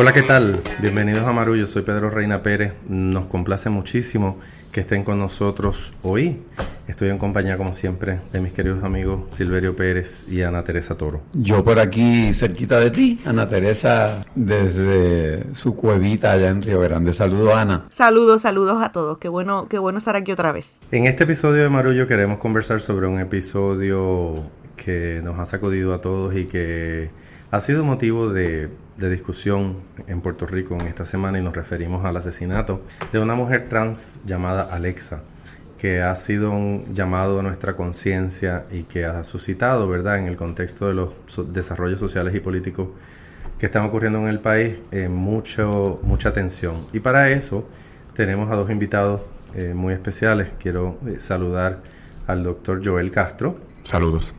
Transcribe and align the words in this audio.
Hola, 0.00 0.12
¿qué 0.12 0.22
tal? 0.22 0.62
Bienvenidos 0.80 1.24
a 1.26 1.32
Marullo, 1.32 1.66
soy 1.66 1.82
Pedro 1.82 2.08
Reina 2.08 2.40
Pérez. 2.40 2.72
Nos 2.88 3.26
complace 3.26 3.68
muchísimo 3.68 4.38
que 4.70 4.82
estén 4.82 5.02
con 5.02 5.18
nosotros 5.18 5.92
hoy. 6.02 6.40
Estoy 6.86 7.08
en 7.08 7.18
compañía, 7.18 7.56
como 7.56 7.72
siempre, 7.72 8.20
de 8.32 8.40
mis 8.40 8.52
queridos 8.52 8.84
amigos 8.84 9.22
Silverio 9.30 9.74
Pérez 9.74 10.28
y 10.28 10.42
Ana 10.42 10.62
Teresa 10.62 10.94
Toro. 10.94 11.22
Yo 11.32 11.64
por 11.64 11.80
aquí, 11.80 12.32
cerquita 12.32 12.78
de 12.78 12.92
ti, 12.92 13.18
Ana 13.24 13.48
Teresa, 13.48 14.24
desde 14.36 15.52
su 15.54 15.74
cuevita 15.74 16.30
allá 16.30 16.48
en 16.50 16.62
Río 16.62 16.78
Grande. 16.78 17.12
Saludos, 17.12 17.56
Ana. 17.56 17.88
Saludos, 17.90 18.42
saludos 18.42 18.80
a 18.80 18.92
todos. 18.92 19.18
Qué 19.18 19.28
bueno, 19.28 19.66
qué 19.68 19.80
bueno 19.80 19.98
estar 19.98 20.14
aquí 20.14 20.30
otra 20.30 20.52
vez. 20.52 20.76
En 20.92 21.06
este 21.06 21.24
episodio 21.24 21.64
de 21.64 21.70
Marullo 21.70 22.06
queremos 22.06 22.38
conversar 22.38 22.80
sobre 22.80 23.08
un 23.08 23.18
episodio 23.18 24.44
que 24.76 25.20
nos 25.24 25.40
ha 25.40 25.44
sacudido 25.44 25.92
a 25.92 26.00
todos 26.00 26.36
y 26.36 26.44
que 26.44 27.10
ha 27.50 27.60
sido 27.60 27.84
motivo 27.84 28.28
de, 28.28 28.70
discusión 28.96 29.76
en 30.06 30.20
Puerto 30.20 30.44
Rico 30.46 30.74
en 30.74 30.82
esta 30.82 31.06
semana 31.06 31.38
y 31.38 31.42
nos 31.42 31.54
referimos 31.54 32.04
al 32.04 32.16
asesinato 32.16 32.82
de 33.12 33.20
una 33.20 33.34
mujer 33.34 33.68
trans 33.68 34.18
llamada 34.26 34.62
Alexa, 34.62 35.22
que 35.78 36.02
ha 36.02 36.14
sido 36.14 36.50
un 36.50 36.84
llamado 36.92 37.40
a 37.40 37.42
nuestra 37.42 37.74
conciencia 37.74 38.66
y 38.70 38.82
que 38.82 39.04
ha 39.04 39.24
suscitado, 39.24 39.88
¿verdad?, 39.88 40.18
en 40.18 40.26
el 40.26 40.36
contexto 40.36 40.88
de 40.88 40.94
los 40.94 41.12
desarrollos 41.52 42.00
sociales 42.00 42.34
y 42.34 42.40
políticos 42.40 42.88
que 43.58 43.66
están 43.66 43.84
ocurriendo 43.84 44.18
en 44.18 44.28
el 44.28 44.40
país, 44.40 44.82
eh, 44.90 45.08
mucho, 45.08 46.00
mucha 46.02 46.28
atención. 46.28 46.86
Y 46.92 47.00
para 47.00 47.30
eso 47.30 47.66
tenemos 48.14 48.50
a 48.50 48.56
dos 48.56 48.70
invitados 48.70 49.22
eh, 49.54 49.72
muy 49.74 49.94
especiales. 49.94 50.52
Quiero 50.58 50.98
eh, 51.06 51.18
saludar 51.18 51.80
al 52.26 52.42
doctor 52.42 52.80
Joel 52.84 53.10
Castro. 53.10 53.54
Saludos. 53.84 54.34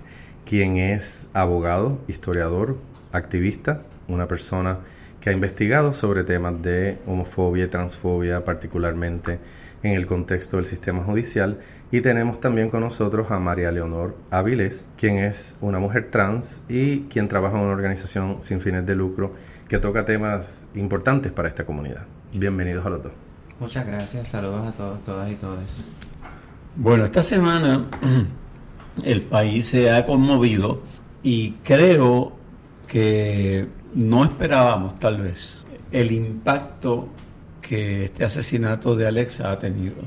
Quien 0.45 0.77
es 0.77 1.27
abogado, 1.33 1.99
historiador, 2.07 2.77
activista, 3.11 3.83
una 4.07 4.27
persona 4.27 4.79
que 5.19 5.29
ha 5.29 5.33
investigado 5.33 5.93
sobre 5.93 6.23
temas 6.23 6.61
de 6.61 6.97
homofobia 7.05 7.65
y 7.65 7.67
transfobia, 7.67 8.43
particularmente 8.43 9.39
en 9.83 9.93
el 9.93 10.05
contexto 10.05 10.57
del 10.57 10.65
sistema 10.65 11.03
judicial. 11.03 11.59
Y 11.91 12.01
tenemos 12.01 12.39
también 12.39 12.69
con 12.69 12.81
nosotros 12.81 13.31
a 13.31 13.39
María 13.39 13.71
Leonor 13.71 14.15
Áviles, 14.31 14.87
quien 14.97 15.17
es 15.17 15.57
una 15.61 15.79
mujer 15.79 16.09
trans 16.09 16.61
y 16.69 17.01
quien 17.01 17.27
trabaja 17.27 17.57
en 17.57 17.63
una 17.63 17.73
organización 17.73 18.41
sin 18.41 18.61
fines 18.61 18.85
de 18.85 18.95
lucro 18.95 19.31
que 19.67 19.77
toca 19.77 20.05
temas 20.05 20.67
importantes 20.75 21.31
para 21.31 21.47
esta 21.49 21.65
comunidad. 21.65 22.05
Bienvenidos 22.33 22.85
a 22.85 22.89
los 22.89 23.03
dos. 23.03 23.11
Muchas 23.59 23.85
gracias, 23.85 24.29
saludos 24.29 24.67
a 24.67 24.71
todos, 24.71 25.03
todas 25.03 25.29
y 25.29 25.35
todos. 25.35 25.83
Bueno, 26.77 27.03
esta 27.03 27.21
semana 27.21 27.87
el 29.03 29.21
país 29.23 29.65
se 29.65 29.91
ha 29.91 30.05
conmovido 30.05 30.81
y 31.23 31.51
creo 31.63 32.38
que 32.89 33.67
no 33.93 34.25
esperábamos 34.25 34.99
tal 34.99 35.21
vez 35.21 35.63
el 35.91 36.11
impacto 36.11 37.07
que 37.61 38.05
este 38.05 38.25
asesinato 38.25 38.95
de 38.95 39.07
Alexa 39.07 39.51
ha 39.51 39.59
tenido, 39.59 39.97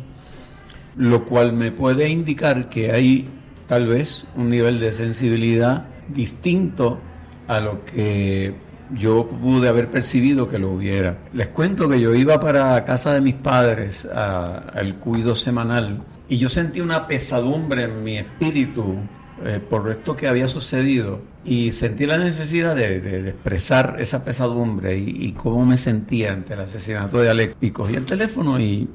lo 0.97 1.25
cual 1.25 1.53
me 1.53 1.71
puede 1.71 2.09
indicar 2.09 2.69
que 2.69 2.91
hay 2.93 3.29
tal 3.67 3.87
vez 3.87 4.25
un 4.37 4.51
nivel 4.51 4.81
de 4.81 4.93
sensibilidad 4.93 5.87
distinto 6.09 7.01
a 7.49 7.61
lo 7.61 7.85
que 7.85 8.55
yo 8.99 9.27
pude 9.29 9.69
haber 9.69 9.91
percibido 9.91 10.49
que 10.49 10.59
lo 10.59 10.73
hubiera. 10.73 11.19
Les 11.33 11.49
cuento 11.49 11.89
que 11.89 12.01
yo 12.01 12.15
iba 12.15 12.39
para 12.41 12.85
casa 12.85 13.15
de 13.15 13.21
mis 13.21 13.37
padres 13.37 14.05
al 14.05 14.97
cuido 14.97 15.35
semanal 15.35 16.03
y 16.29 16.39
yo 16.39 16.49
sentí 16.49 16.81
una 16.81 17.07
pesadumbre 17.07 17.85
en 17.85 18.03
mi 18.03 18.19
espíritu 18.19 18.97
eh, 19.45 19.61
por 19.61 19.91
esto 19.91 20.17
que 20.17 20.29
había 20.29 20.49
sucedido 20.49 21.21
y 21.45 21.73
sentí 21.73 22.07
la 22.07 22.19
necesidad 22.19 22.77
de, 22.77 23.29
expresar 23.29 23.97
esa 23.99 24.25
pesadumbre 24.25 24.97
y, 24.97 25.33
cómo 25.33 25.65
me 25.65 25.77
sentía 25.77 26.33
ante 26.33 26.55
el 26.55 26.61
asesinato 26.61 27.19
de 27.19 27.31
Alex. 27.31 27.57
Y 27.61 27.71
cogí 27.71 27.95
el 27.95 28.05
teléfono 28.05 28.61
y, 28.61 28.89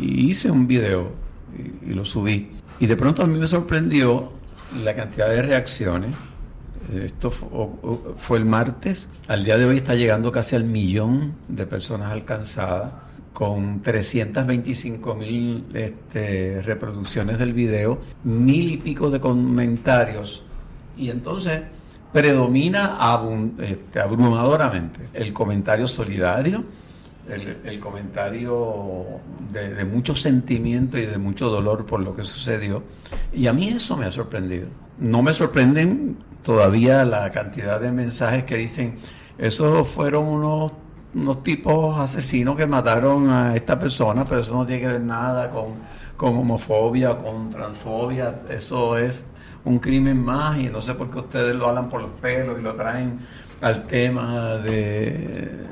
hice 0.00 0.50
un 0.50 0.66
video 0.66 1.12
y, 1.86 1.92
lo 1.92 2.04
subí. 2.04 2.50
Y 2.78 2.86
de 2.86 2.96
pronto 2.96 3.22
a 3.22 3.26
mí 3.26 3.38
me 3.38 3.46
sorprendió 3.46 4.32
la 4.82 4.94
cantidad 4.94 5.28
de 5.28 5.42
reacciones. 5.42 6.14
Esto 6.94 7.30
fue 7.30 8.38
el 8.38 8.46
martes. 8.46 9.08
Al 9.28 9.44
día 9.44 9.58
de 9.58 9.66
hoy 9.66 9.76
está 9.76 9.94
llegando 9.94 10.32
casi 10.32 10.56
al 10.56 10.64
millón 10.64 11.34
de 11.48 11.66
personas 11.66 12.10
alcanzadas 12.10 12.92
con 13.40 13.80
325 13.80 15.14
mil 15.14 15.64
este, 15.72 16.60
reproducciones 16.60 17.38
del 17.38 17.54
video, 17.54 17.98
mil 18.22 18.72
y 18.72 18.76
pico 18.76 19.08
de 19.08 19.18
comentarios. 19.18 20.44
Y 20.98 21.08
entonces 21.08 21.62
predomina 22.12 22.98
este, 23.58 23.98
abrumadoramente 23.98 25.08
el 25.14 25.32
comentario 25.32 25.88
solidario, 25.88 26.64
el, 27.30 27.80
comentario 27.80 29.06
de, 29.50 29.72
de, 29.72 29.84
mucho 29.86 30.14
sentimiento 30.14 30.98
y 30.98 31.06
de 31.06 31.16
mucho 31.16 31.48
dolor 31.48 31.86
por 31.86 32.02
lo 32.02 32.14
que 32.14 32.24
sucedió. 32.24 32.82
Y 33.32 33.46
a 33.46 33.54
mí 33.54 33.68
eso 33.68 33.96
me 33.96 34.04
ha 34.04 34.12
sorprendido. 34.12 34.68
No 34.98 35.22
me 35.22 35.32
sorprenden 35.32 36.18
todavía 36.42 37.06
la 37.06 37.30
cantidad 37.30 37.80
de 37.80 37.90
mensajes 37.90 38.44
que 38.44 38.58
dicen, 38.58 38.96
esos 39.38 39.88
fueron 39.88 40.26
unos 40.26 40.72
unos 41.14 41.42
tipos 41.42 41.98
asesinos 41.98 42.56
que 42.56 42.66
mataron 42.66 43.28
a 43.30 43.56
esta 43.56 43.78
persona, 43.78 44.24
pero 44.24 44.40
eso 44.42 44.54
no 44.54 44.66
tiene 44.66 44.82
que 44.82 44.88
ver 44.88 45.00
nada 45.00 45.50
con, 45.50 45.74
con 46.16 46.36
homofobia, 46.36 47.18
con 47.18 47.50
transfobia, 47.50 48.42
eso 48.48 48.96
es 48.96 49.24
un 49.64 49.78
crimen 49.78 50.22
más 50.22 50.58
y 50.58 50.68
no 50.68 50.80
sé 50.80 50.94
por 50.94 51.10
qué 51.10 51.18
ustedes 51.18 51.54
lo 51.54 51.68
hablan 51.68 51.88
por 51.88 52.00
los 52.00 52.12
pelos 52.12 52.58
y 52.58 52.62
lo 52.62 52.74
traen 52.74 53.18
al 53.60 53.86
tema 53.86 54.56
de, 54.56 55.66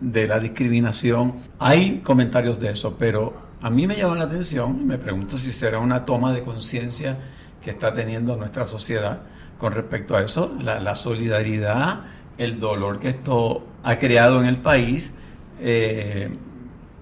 de 0.00 0.28
la 0.28 0.38
discriminación. 0.38 1.34
Hay 1.58 2.00
comentarios 2.00 2.60
de 2.60 2.70
eso, 2.70 2.96
pero 2.98 3.34
a 3.60 3.70
mí 3.70 3.86
me 3.86 3.96
llama 3.96 4.14
la 4.14 4.24
atención 4.24 4.78
y 4.80 4.84
me 4.84 4.98
pregunto 4.98 5.38
si 5.38 5.50
será 5.50 5.78
una 5.78 6.04
toma 6.04 6.32
de 6.32 6.42
conciencia 6.42 7.18
que 7.60 7.70
está 7.70 7.92
teniendo 7.92 8.36
nuestra 8.36 8.66
sociedad 8.66 9.22
con 9.58 9.72
respecto 9.72 10.16
a 10.16 10.22
eso, 10.22 10.52
la, 10.60 10.78
la 10.80 10.94
solidaridad, 10.94 12.00
el 12.36 12.60
dolor 12.60 13.00
que 13.00 13.08
esto 13.08 13.64
ha 13.84 13.98
creado 13.98 14.40
en 14.40 14.46
el 14.46 14.56
país. 14.56 15.14
Eh, 15.60 16.28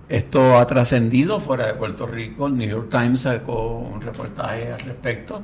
esto 0.09 0.59
ha 0.59 0.67
trascendido 0.67 1.41
fuera 1.41 1.69
de 1.69 1.75
Puerto 1.75 2.07
Rico. 2.07 2.49
El 2.49 2.59
New 2.59 2.69
York 2.69 2.89
Times 2.91 3.23
sacó 3.23 3.79
un 3.79 4.01
reportaje 4.01 4.71
al 4.73 4.81
respecto. 4.81 5.43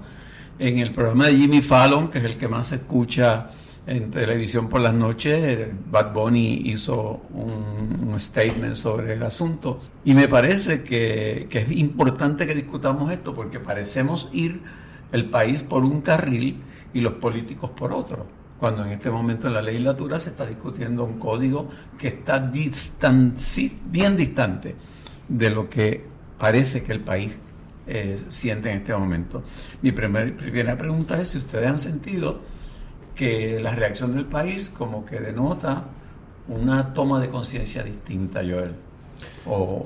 En 0.58 0.78
el 0.78 0.92
programa 0.92 1.28
de 1.28 1.36
Jimmy 1.36 1.62
Fallon, 1.62 2.08
que 2.08 2.18
es 2.18 2.24
el 2.24 2.36
que 2.36 2.48
más 2.48 2.66
se 2.66 2.74
escucha 2.74 3.46
en 3.86 4.10
televisión 4.10 4.68
por 4.68 4.80
las 4.80 4.92
noches, 4.92 5.68
Bad 5.90 6.12
Bunny 6.12 6.62
hizo 6.66 7.22
un, 7.32 8.14
statement 8.18 8.74
sobre 8.74 9.14
el 9.14 9.22
asunto. 9.22 9.78
Y 10.04 10.12
me 10.12 10.26
parece 10.26 10.82
que 10.82 11.46
es 11.48 11.70
importante 11.70 12.48
que 12.48 12.54
discutamos 12.56 13.12
esto 13.12 13.32
porque 13.32 13.60
parecemos 13.60 14.28
ir 14.32 14.60
el 15.12 15.26
país 15.26 15.62
por 15.62 15.84
un 15.84 16.00
carril 16.00 16.56
y 16.92 17.00
los 17.00 17.12
políticos 17.12 17.70
por 17.70 17.92
otro 17.92 18.37
cuando 18.58 18.84
en 18.84 18.92
este 18.92 19.10
momento 19.10 19.46
en 19.46 19.54
la 19.54 19.62
legislatura 19.62 20.18
se 20.18 20.30
está 20.30 20.44
discutiendo 20.46 21.04
un 21.04 21.18
código 21.18 21.68
que 21.96 22.08
está 22.08 22.38
bien 22.40 24.16
distante 24.16 24.74
de 25.28 25.50
lo 25.50 25.68
que 25.68 26.04
parece 26.38 26.82
que 26.82 26.92
el 26.92 27.00
país 27.00 27.38
eh, 27.86 28.20
siente 28.28 28.70
en 28.70 28.78
este 28.78 28.94
momento. 28.94 29.42
Mi 29.82 29.92
primera 29.92 30.76
pregunta 30.76 31.20
es 31.20 31.28
si 31.28 31.38
ustedes 31.38 31.68
han 31.68 31.78
sentido 31.78 32.40
que 33.14 33.58
la 33.60 33.74
reacción 33.74 34.14
del 34.14 34.26
país 34.26 34.68
como 34.68 35.04
que 35.04 35.20
denota 35.20 35.84
una 36.48 36.94
toma 36.94 37.20
de 37.20 37.28
conciencia 37.28 37.82
distinta, 37.82 38.40
Joel 38.40 38.74
o 39.46 39.82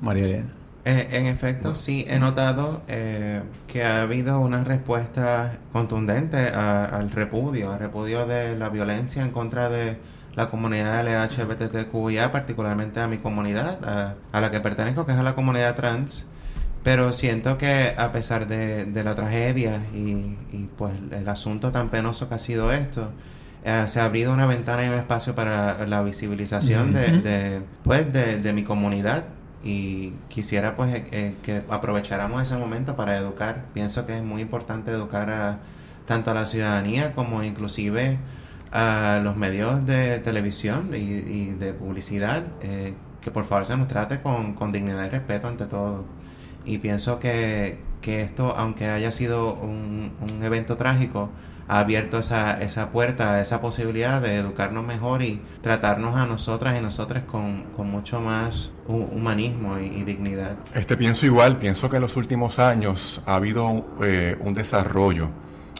María 0.00 0.24
Elena. 0.24 0.55
Eh, 0.86 1.08
en 1.18 1.26
efecto, 1.26 1.74
sí, 1.74 2.06
he 2.08 2.20
notado 2.20 2.82
eh, 2.86 3.42
que 3.66 3.82
ha 3.82 4.02
habido 4.02 4.38
una 4.38 4.62
respuesta 4.62 5.58
contundente 5.72 6.46
al 6.46 7.10
repudio, 7.10 7.72
al 7.72 7.80
repudio 7.80 8.24
de 8.24 8.56
la 8.56 8.68
violencia 8.68 9.22
en 9.22 9.32
contra 9.32 9.68
de 9.68 9.96
la 10.36 10.48
comunidad 10.48 11.04
LHBTQIA, 11.04 12.30
particularmente 12.30 13.00
a 13.00 13.08
mi 13.08 13.18
comunidad, 13.18 14.14
a, 14.32 14.40
la 14.40 14.50
que 14.52 14.60
pertenezco, 14.60 15.04
que 15.04 15.10
es 15.10 15.18
a 15.18 15.24
la 15.24 15.34
comunidad 15.34 15.74
trans. 15.74 16.26
Pero 16.84 17.12
siento 17.12 17.58
que 17.58 17.92
a 17.96 18.12
pesar 18.12 18.46
de, 18.46 18.86
la 19.02 19.16
tragedia 19.16 19.80
y, 19.92 20.36
pues 20.78 20.94
el 21.10 21.28
asunto 21.28 21.72
tan 21.72 21.88
penoso 21.88 22.28
que 22.28 22.36
ha 22.36 22.38
sido 22.38 22.70
esto, 22.70 23.10
eh, 23.64 23.86
se 23.88 23.98
ha 23.98 24.04
abrido 24.04 24.32
una 24.32 24.46
ventana 24.46 24.86
y 24.86 24.88
un 24.88 24.94
espacio 24.94 25.34
para 25.34 25.84
la, 25.84 26.02
visibilización 26.02 26.92
de, 26.92 27.60
pues, 27.82 28.12
de 28.12 28.52
mi 28.52 28.62
comunidad 28.62 29.24
y 29.66 30.14
quisiera 30.28 30.76
pues 30.76 30.94
eh, 30.94 31.04
eh, 31.10 31.34
que 31.42 31.62
aprovecháramos 31.68 32.40
ese 32.40 32.56
momento 32.56 32.94
para 32.94 33.16
educar. 33.16 33.64
Pienso 33.74 34.06
que 34.06 34.16
es 34.16 34.22
muy 34.22 34.40
importante 34.40 34.92
educar 34.92 35.28
a, 35.28 35.58
tanto 36.06 36.30
a 36.30 36.34
la 36.34 36.46
ciudadanía 36.46 37.14
como 37.14 37.42
inclusive 37.42 38.18
a 38.70 39.20
los 39.24 39.36
medios 39.36 39.84
de 39.84 40.20
televisión 40.20 40.90
y, 40.94 41.46
de 41.46 41.72
publicidad, 41.72 42.44
eh, 42.62 42.94
que 43.20 43.32
por 43.32 43.44
favor 43.46 43.66
se 43.66 43.76
nos 43.76 43.88
trate 43.88 44.20
con, 44.20 44.70
dignidad 44.70 45.06
y 45.06 45.08
respeto 45.08 45.48
ante 45.48 45.66
todo. 45.66 46.04
Y 46.64 46.78
pienso 46.78 47.18
que, 47.18 47.80
esto, 48.02 48.54
aunque 48.56 48.86
haya 48.88 49.10
sido 49.10 49.54
un, 49.54 50.12
un 50.20 50.44
evento 50.44 50.76
trágico, 50.76 51.30
ha 51.68 51.80
abierto 51.80 52.18
esa, 52.18 52.60
esa 52.62 52.90
puerta, 52.90 53.40
esa 53.40 53.60
posibilidad 53.60 54.20
de 54.20 54.36
educarnos 54.36 54.84
mejor 54.84 55.22
y 55.22 55.40
tratarnos 55.62 56.16
a 56.16 56.26
nosotras 56.26 56.78
y 56.78 56.82
nosotras 56.82 57.24
con, 57.24 57.64
con 57.76 57.90
mucho 57.90 58.20
más 58.20 58.72
humanismo 58.86 59.78
y, 59.78 60.04
dignidad. 60.04 60.56
Este 60.74 60.96
pienso 60.96 61.26
igual, 61.26 61.58
pienso 61.58 61.90
que 61.90 61.96
en 61.96 62.02
los 62.02 62.16
últimos 62.16 62.58
años 62.58 63.20
ha 63.26 63.34
habido 63.34 63.84
eh, 64.02 64.36
un 64.40 64.54
desarrollo 64.54 65.28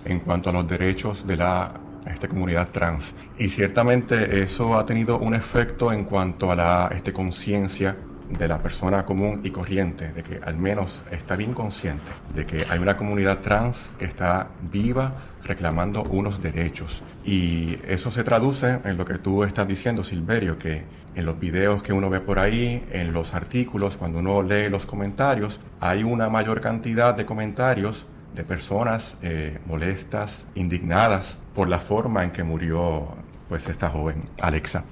en 0.04 0.20
cuanto 0.20 0.50
a 0.50 0.52
los 0.52 0.66
derechos 0.66 1.26
de 1.26 1.36
la 1.36 1.72
esta 2.06 2.28
comunidad 2.28 2.68
trans. 2.70 3.14
Y 3.38 3.48
ciertamente 3.48 4.40
eso 4.40 4.78
ha 4.78 4.86
tenido 4.86 5.18
un 5.18 5.34
efecto 5.34 5.92
en 5.92 6.04
cuanto 6.04 6.52
a 6.52 6.56
la 6.56 6.90
este, 6.94 7.12
conciencia 7.12 7.96
de 8.28 8.48
la 8.48 8.58
persona 8.58 9.04
común 9.04 9.40
y 9.44 9.50
corriente, 9.50 10.12
de 10.12 10.22
que 10.22 10.40
al 10.44 10.56
menos 10.56 11.04
está 11.10 11.36
bien 11.36 11.52
consciente 11.52 12.02
de 12.34 12.46
que 12.46 12.64
hay 12.70 12.78
una 12.78 12.96
comunidad 12.96 13.38
trans 13.38 13.92
que 13.98 14.04
está 14.04 14.48
viva 14.70 15.12
reclamando 15.44 16.02
unos 16.04 16.42
derechos. 16.42 17.02
Y 17.24 17.78
eso 17.86 18.10
se 18.10 18.24
traduce 18.24 18.80
en 18.84 18.96
lo 18.96 19.04
que 19.04 19.18
tú 19.18 19.44
estás 19.44 19.68
diciendo, 19.68 20.02
Silverio, 20.02 20.58
que 20.58 20.84
en 21.14 21.24
los 21.24 21.38
videos 21.38 21.82
que 21.82 21.92
uno 21.92 22.10
ve 22.10 22.20
por 22.20 22.38
ahí, 22.38 22.84
en 22.90 23.12
los 23.12 23.34
artículos, 23.34 23.96
cuando 23.96 24.18
uno 24.18 24.42
lee 24.42 24.68
los 24.68 24.86
comentarios, 24.86 25.60
hay 25.80 26.02
una 26.02 26.28
mayor 26.28 26.60
cantidad 26.60 27.14
de 27.14 27.24
comentarios 27.24 28.06
de 28.34 28.44
personas 28.44 29.16
eh, 29.22 29.58
molestas, 29.66 30.44
indignadas 30.54 31.38
por 31.54 31.68
la 31.68 31.78
forma 31.78 32.22
en 32.22 32.32
que 32.32 32.42
murió 32.44 33.08
pues 33.48 33.68
esta 33.68 33.88
joven 33.88 34.22
Alexa. 34.40 34.84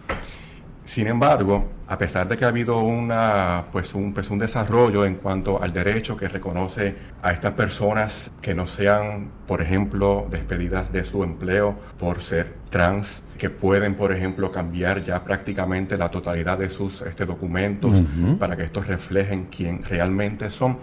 Sin 0.84 1.06
embargo, 1.06 1.70
a 1.88 1.96
pesar 1.96 2.28
de 2.28 2.36
que 2.36 2.44
ha 2.44 2.48
habido 2.48 2.80
una, 2.80 3.64
pues 3.72 3.94
un, 3.94 4.12
pues 4.12 4.28
un 4.30 4.38
desarrollo 4.38 5.04
en 5.04 5.16
cuanto 5.16 5.62
al 5.62 5.72
derecho 5.72 6.16
que 6.16 6.28
reconoce 6.28 6.94
a 7.22 7.32
estas 7.32 7.52
personas 7.52 8.30
que 8.42 8.54
no 8.54 8.66
sean, 8.66 9.30
por 9.46 9.62
ejemplo, 9.62 10.26
despedidas 10.30 10.92
de 10.92 11.04
su 11.04 11.24
empleo 11.24 11.74
por 11.98 12.20
ser 12.20 12.54
trans, 12.68 13.22
que 13.38 13.50
pueden, 13.50 13.94
por 13.94 14.12
ejemplo, 14.12 14.52
cambiar 14.52 15.02
ya 15.02 15.24
prácticamente 15.24 15.96
la 15.96 16.08
totalidad 16.08 16.58
de 16.58 16.70
sus 16.70 17.02
este, 17.02 17.24
documentos 17.26 18.02
para 18.38 18.56
que 18.56 18.64
estos 18.64 18.86
reflejen 18.86 19.46
quién 19.46 19.82
realmente 19.82 20.50
son. 20.50 20.78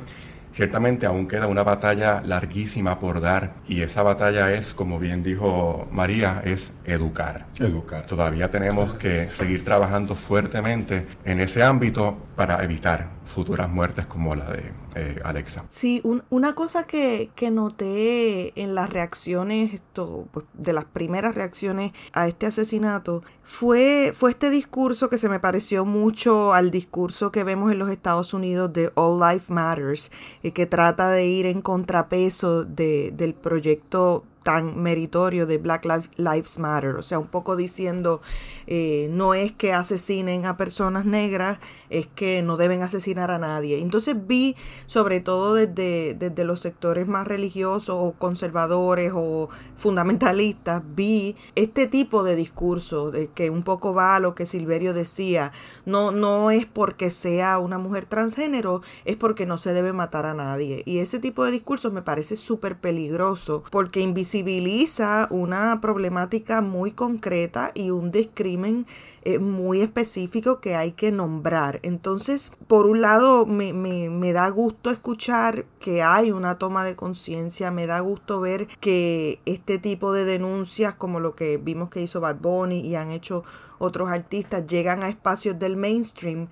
Ciertamente 0.51 1.06
aún 1.06 1.27
queda 1.27 1.48
una 1.48 1.63
batalla 1.63 2.21
larguísima 2.25 3.00
por 3.00 3.21
dar 3.21 3.53
y 3.68 3.81
esa 3.81 4.03
batalla 4.03 4.51
es, 4.53 4.74
como 4.74 5.00
bien 5.00 5.24
dijo 5.24 5.88
María, 5.92 6.42
es 6.44 6.74
educar. 6.86 7.45
Educar. 7.59 8.06
Todavía 8.06 8.50
tenemos 8.50 8.94
que 8.95 9.30
seguir 9.30 9.63
trabajando 9.63 10.15
fuertemente 10.15 11.07
en 11.24 11.39
ese 11.39 11.63
ámbito 11.63 12.18
para 12.36 12.63
evitar 12.63 13.21
futuras 13.31 13.69
muertes 13.69 14.06
como 14.06 14.36
la 14.36 14.51
de 14.51 14.72
eh, 14.95 15.22
Alexa. 15.24 15.66
Sí, 15.69 16.01
una 16.30 16.54
cosa 16.54 16.86
que, 16.86 17.31
que, 17.36 17.50
noté 17.50 18.60
en 18.62 18.75
las 18.75 18.89
reacciones, 18.89 19.74
esto, 19.74 20.28
pues, 20.31 20.45
de 20.54 20.74
las 20.74 20.86
primeras 20.86 21.36
reacciones 21.36 21.94
a 22.13 22.28
este 22.28 22.45
asesinato, 22.45 23.24
fue, 23.44 24.13
fue 24.16 24.31
este 24.31 24.50
discurso 24.50 25.10
que 25.10 25.18
se 25.18 25.30
me 25.30 25.39
pareció 25.39 25.86
mucho 25.86 26.54
al 26.54 26.72
discurso 26.72 27.31
que 27.31 27.44
vemos 27.44 27.72
en 27.72 27.80
los 27.80 27.89
Estados 27.89 28.33
Unidos 28.33 28.74
de 28.74 28.92
All 28.95 29.19
Life 29.19 29.51
Matters, 29.51 30.12
eh, 30.44 30.51
que 30.51 30.66
trata 30.66 31.10
de 31.10 31.25
ir 31.25 31.45
en 31.45 31.62
contrapeso 31.62 32.66
de, 32.66 33.12
del 33.12 33.34
proyecto 33.34 34.25
tan 34.44 34.82
meritorio 34.82 35.46
de 35.46 35.58
Black 35.58 35.86
Lives 36.18 36.60
Matter, 36.60 36.96
o 36.96 37.02
sea, 37.02 37.20
un 37.20 37.28
poco 37.28 37.56
diciendo, 37.56 38.22
eh, 38.68 39.08
no 39.12 39.34
es 39.34 39.52
que 39.52 39.74
asesinen 39.74 40.46
a 40.46 40.58
personas 40.58 41.06
negras, 41.06 41.60
es 41.90 42.08
que 42.08 42.42
no 42.42 42.58
deben 42.58 42.82
asesinar 42.82 43.32
a 43.32 43.38
nadie. 43.38 43.80
Entonces 43.80 44.16
vi, 44.28 44.56
sobre 44.86 45.20
todo 45.20 45.54
desde, 45.54 46.16
desde 46.16 46.44
los 46.44 46.60
sectores 46.60 47.08
más 47.08 47.28
religiosos 47.28 47.96
o 48.00 48.14
conservadores 48.18 49.12
o 49.16 49.50
fundamentalistas, 49.76 50.82
vi 50.96 51.36
este 51.56 51.88
tipo 51.88 52.24
de 52.24 52.36
discurso, 52.36 53.12
de 53.12 53.28
que 53.28 53.50
un 53.50 53.64
poco 53.64 53.94
va 53.94 54.16
a 54.16 54.20
lo 54.20 54.36
que 54.36 54.46
Silverio 54.46 54.94
decía, 54.94 55.52
no, 55.86 56.12
no 56.12 56.52
es 56.52 56.66
porque 56.66 57.10
sea 57.10 57.60
una 57.60 57.78
mujer 57.78 58.06
transgénero, 58.06 58.82
es 59.06 59.16
porque 59.18 59.46
no 59.46 59.58
se 59.58 59.74
debe 59.74 59.94
matar 59.94 60.26
a 60.26 60.34
nadie. 60.34 60.84
Y 60.86 61.00
ese 61.00 61.20
tipo 61.20 61.46
de 61.46 61.52
discurso 61.52 61.92
me 61.92 62.02
parece 62.02 62.36
súper 62.36 62.78
peligroso, 62.78 63.64
porque 63.70 64.02
invisibiliza 64.38 65.28
una 65.30 65.80
problemática 65.81 66.62
muy 66.62 66.92
concreta 66.92 67.72
y 67.74 67.92
un 67.92 68.12
discrimen 68.12 68.86
eh, 69.24 69.39
muy 69.39 69.81
específico 69.81 70.62
que 70.62 70.75
hay 70.75 70.94
que 70.94 71.12
nombrar. 71.12 71.80
Entonces, 71.83 72.51
por 72.68 72.88
un 72.88 73.01
lado, 73.01 73.45
me, 73.45 73.74
me, 73.74 74.10
me 74.10 74.33
da 74.33 74.50
gusto 74.50 74.89
escuchar 74.89 75.66
que 75.80 76.01
hay 76.01 76.31
una 76.31 76.57
toma 76.57 76.86
de 76.86 76.95
conciencia, 76.95 77.72
me 77.72 77.88
da 77.88 78.00
gusto 78.00 78.39
ver 78.39 78.68
que 78.80 79.39
este 79.45 79.78
tipo 79.78 80.13
de 80.13 80.25
denuncias, 80.25 80.95
como 80.95 81.19
lo 81.19 81.36
que 81.36 81.57
vimos 81.57 81.89
que 81.89 82.01
hizo 82.01 82.22
Bad 82.22 82.38
Bunny 82.38 82.80
y 82.80 82.95
han 82.95 83.12
hecho 83.12 83.44
otros 83.80 84.10
artistas, 84.10 84.66
llegan 84.66 85.04
a 85.04 85.10
espacios 85.10 85.60
del 85.60 85.75
mainstream 85.75 86.48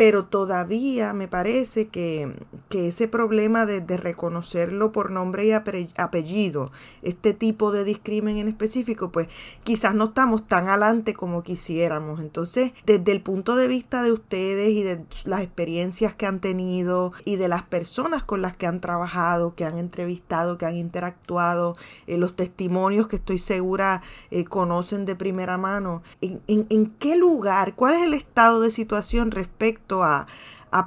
pero 0.00 0.24
todavía 0.24 1.12
me 1.12 1.28
parece 1.28 1.88
que, 1.88 2.32
ese 2.70 3.06
problema 3.06 3.66
de, 3.66 3.82
reconocerlo 3.98 4.92
por 4.92 5.10
nombre 5.10 5.44
y 5.44 5.52
apellido, 5.52 6.72
este 7.02 7.34
tipo 7.34 7.70
de 7.70 7.84
discrimen 7.84 8.38
en 8.38 8.48
específico, 8.48 9.12
pues 9.12 9.28
quizás 9.62 9.94
no 9.94 10.04
estamos 10.04 10.48
tan 10.48 10.70
adelante 10.70 11.12
como 11.12 11.42
quisiéramos. 11.42 12.20
Entonces, 12.20 12.72
desde 12.86 13.12
el 13.12 13.20
punto 13.20 13.56
de 13.56 13.68
vista 13.68 14.02
de 14.02 14.12
ustedes 14.12 14.70
y 14.70 14.82
de 14.82 15.04
las 15.26 15.42
experiencias 15.42 16.14
que 16.14 16.24
han 16.24 16.40
tenido 16.40 17.12
y 17.26 17.36
de 17.36 17.48
las 17.48 17.64
personas 17.64 18.24
con 18.24 18.40
las 18.40 18.56
que 18.56 18.66
han 18.66 18.80
trabajado, 18.80 19.54
que 19.54 19.66
han 19.66 19.76
entrevistado, 19.76 20.56
que 20.56 20.64
han 20.64 20.78
interactuado, 20.78 21.76
eh, 22.06 22.16
los 22.16 22.36
testimonios 22.36 23.06
que 23.06 23.16
estoy 23.16 23.38
segura 23.38 24.00
eh, 24.30 24.44
conocen 24.44 25.04
de 25.04 25.14
primera 25.14 25.58
mano, 25.58 26.02
¿en, 26.22 26.40
en 26.48 26.86
qué 26.86 27.16
lugar, 27.16 27.74
cuál 27.74 27.96
es 27.96 28.02
el 28.02 28.14
estado 28.14 28.62
de 28.62 28.70
situación 28.70 29.30
respecto 29.30 29.89
a, 30.02 30.26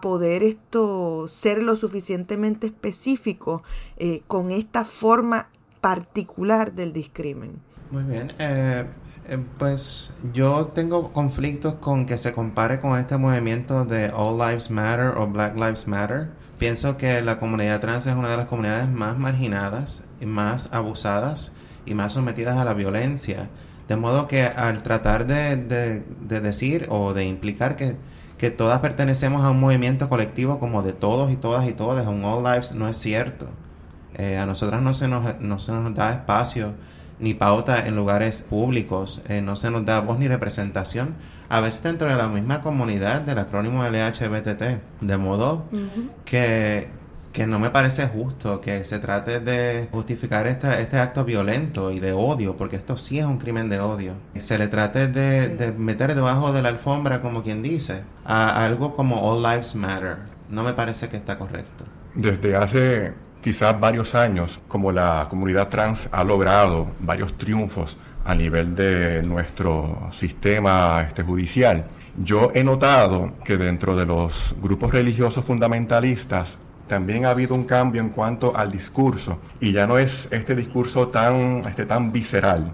poder 0.01 0.43
esto 0.43 1.27
ser 1.27 1.61
lo 1.61 1.75
suficientemente 1.75 2.67
específico 2.67 3.63
eh, 3.97 4.23
con 4.27 4.51
esta 4.51 4.85
forma 4.85 5.49
particular 5.81 6.71
del 6.71 6.93
discrimen. 6.93 7.59
Muy 7.93 8.03
bien, 8.03 8.33
eh, 8.39 8.85
eh, 9.27 9.37
pues 9.59 10.09
yo 10.33 10.71
tengo 10.73 11.13
conflictos 11.13 11.75
con 11.75 12.07
que 12.07 12.17
se 12.17 12.33
compare 12.33 12.79
con 12.79 12.97
este 12.97 13.17
movimiento 13.17 13.85
de 13.85 14.09
All 14.09 14.39
Lives 14.39 14.71
Matter 14.71 15.09
o 15.17 15.27
Black 15.27 15.55
Lives 15.55 15.87
Matter. 15.87 16.31
Pienso 16.57 16.97
que 16.97 17.21
la 17.21 17.39
comunidad 17.39 17.81
trans 17.81 18.07
es 18.07 18.15
una 18.15 18.29
de 18.29 18.37
las 18.37 18.47
comunidades 18.47 18.89
más 18.89 19.19
marginadas 19.19 20.01
y 20.19 20.25
más 20.25 20.69
abusadas 20.71 21.51
y 21.85 21.93
más 21.93 22.13
sometidas 22.13 22.57
a 22.57 22.65
la 22.65 22.73
violencia. 22.73 23.49
De 23.87 23.95
modo 23.95 24.27
que 24.27 24.43
al 24.43 24.81
tratar 24.81 25.27
de 25.27 26.03
decir 26.41 26.87
o 26.89 27.13
de 27.13 27.25
implicar 27.25 27.75
que 27.75 27.97
que 28.37 28.51
todas 28.51 28.79
pertenecemos 28.79 29.43
a 29.43 29.51
un 29.51 29.59
movimiento 29.59 30.09
colectivo 30.09 30.59
como 30.59 30.83
de 30.83 30.93
todos 30.93 31.31
y 31.31 31.35
todas 31.35 31.67
y 31.67 31.73
todas, 31.73 32.07
un 32.07 32.23
All 32.25 32.43
Lives, 32.43 32.73
no 32.73 32.87
es 32.87 32.97
cierto. 32.97 33.47
Eh, 34.15 34.37
a 34.37 34.45
nosotras 34.45 34.81
no 34.81 34.93
se, 34.93 35.07
nos, 35.07 35.39
no 35.39 35.59
se 35.59 35.71
nos 35.71 35.95
da 35.95 36.11
espacio 36.11 36.73
ni 37.19 37.33
pauta 37.33 37.87
en 37.87 37.95
lugares 37.95 38.41
públicos, 38.41 39.21
eh, 39.27 39.41
no 39.41 39.55
se 39.55 39.71
nos 39.71 39.85
da 39.85 40.01
voz 40.01 40.19
ni 40.19 40.27
representación, 40.27 41.15
a 41.49 41.59
veces 41.59 41.83
dentro 41.83 42.07
de 42.07 42.15
la 42.15 42.27
misma 42.27 42.61
comunidad 42.61 43.21
del 43.21 43.37
acrónimo 43.37 43.83
LHBTT, 43.83 45.01
de 45.01 45.17
modo 45.17 45.65
que 46.25 46.89
que 47.33 47.47
no 47.47 47.59
me 47.59 47.71
parece 47.71 48.07
justo 48.07 48.61
que 48.61 48.83
se 48.83 48.99
trate 48.99 49.39
de 49.39 49.89
justificar 49.91 50.45
este 50.45 50.99
acto 50.99 51.25
violento 51.25 51.91
y 51.91 51.99
de 51.99 52.13
odio, 52.13 52.55
porque 52.55 52.75
esto 52.75 52.95
sí 52.95 53.17
es 53.17 53.25
un 53.25 53.39
crimen 53.39 53.69
de 53.69 53.79
odio. 53.79 54.13
Se 54.37 54.57
le 54.59 54.67
trate 54.67 55.07
de, 55.07 55.73
meter 55.75 56.13
debajo 56.13 56.53
de 56.53 56.61
la 56.61 56.69
alfombra, 56.69 57.21
como 57.21 57.41
quien 57.41 57.63
dice, 57.63 58.03
a 58.23 58.63
algo 58.63 58.95
como 58.95 59.19
All 59.21 59.41
Lives 59.41 59.73
Matter. 59.73 60.17
No 60.49 60.63
me 60.63 60.73
parece 60.73 61.09
que 61.09 61.17
está 61.17 61.39
correcto. 61.39 61.85
Desde 62.13 62.55
hace 62.55 63.13
quizás 63.41 63.77
varios 63.79 64.13
años, 64.13 64.59
como 64.67 64.91
la 64.91 65.25
comunidad 65.27 65.69
trans 65.69 66.09
ha 66.11 66.23
logrado 66.23 66.91
varios 66.99 67.35
triunfos 67.35 67.97
a 68.25 68.35
nivel 68.35 68.75
de 68.75 69.23
nuestro 69.23 70.09
sistema 70.11 71.01
este, 71.01 71.23
judicial, 71.23 71.85
yo 72.15 72.51
he 72.53 72.63
notado 72.63 73.33
que 73.43 73.57
dentro 73.57 73.95
de 73.95 74.05
los 74.05 74.55
grupos 74.61 74.93
religiosos 74.93 75.43
fundamentalistas 75.43 76.59
también 76.93 77.25
ha 77.25 77.31
habido 77.31 77.55
un 77.55 77.63
cambio 77.63 78.03
en 78.03 78.09
cuanto 78.09 78.55
al 78.55 78.71
discurso 78.71 79.39
y 79.59 79.71
ya 79.71 79.87
no 79.87 79.97
es 79.97 80.27
este 80.29 80.55
discurso 80.55 81.07
tan, 81.07 81.61
este, 81.67 81.87
tan 81.87 82.11
visceral 82.11 82.71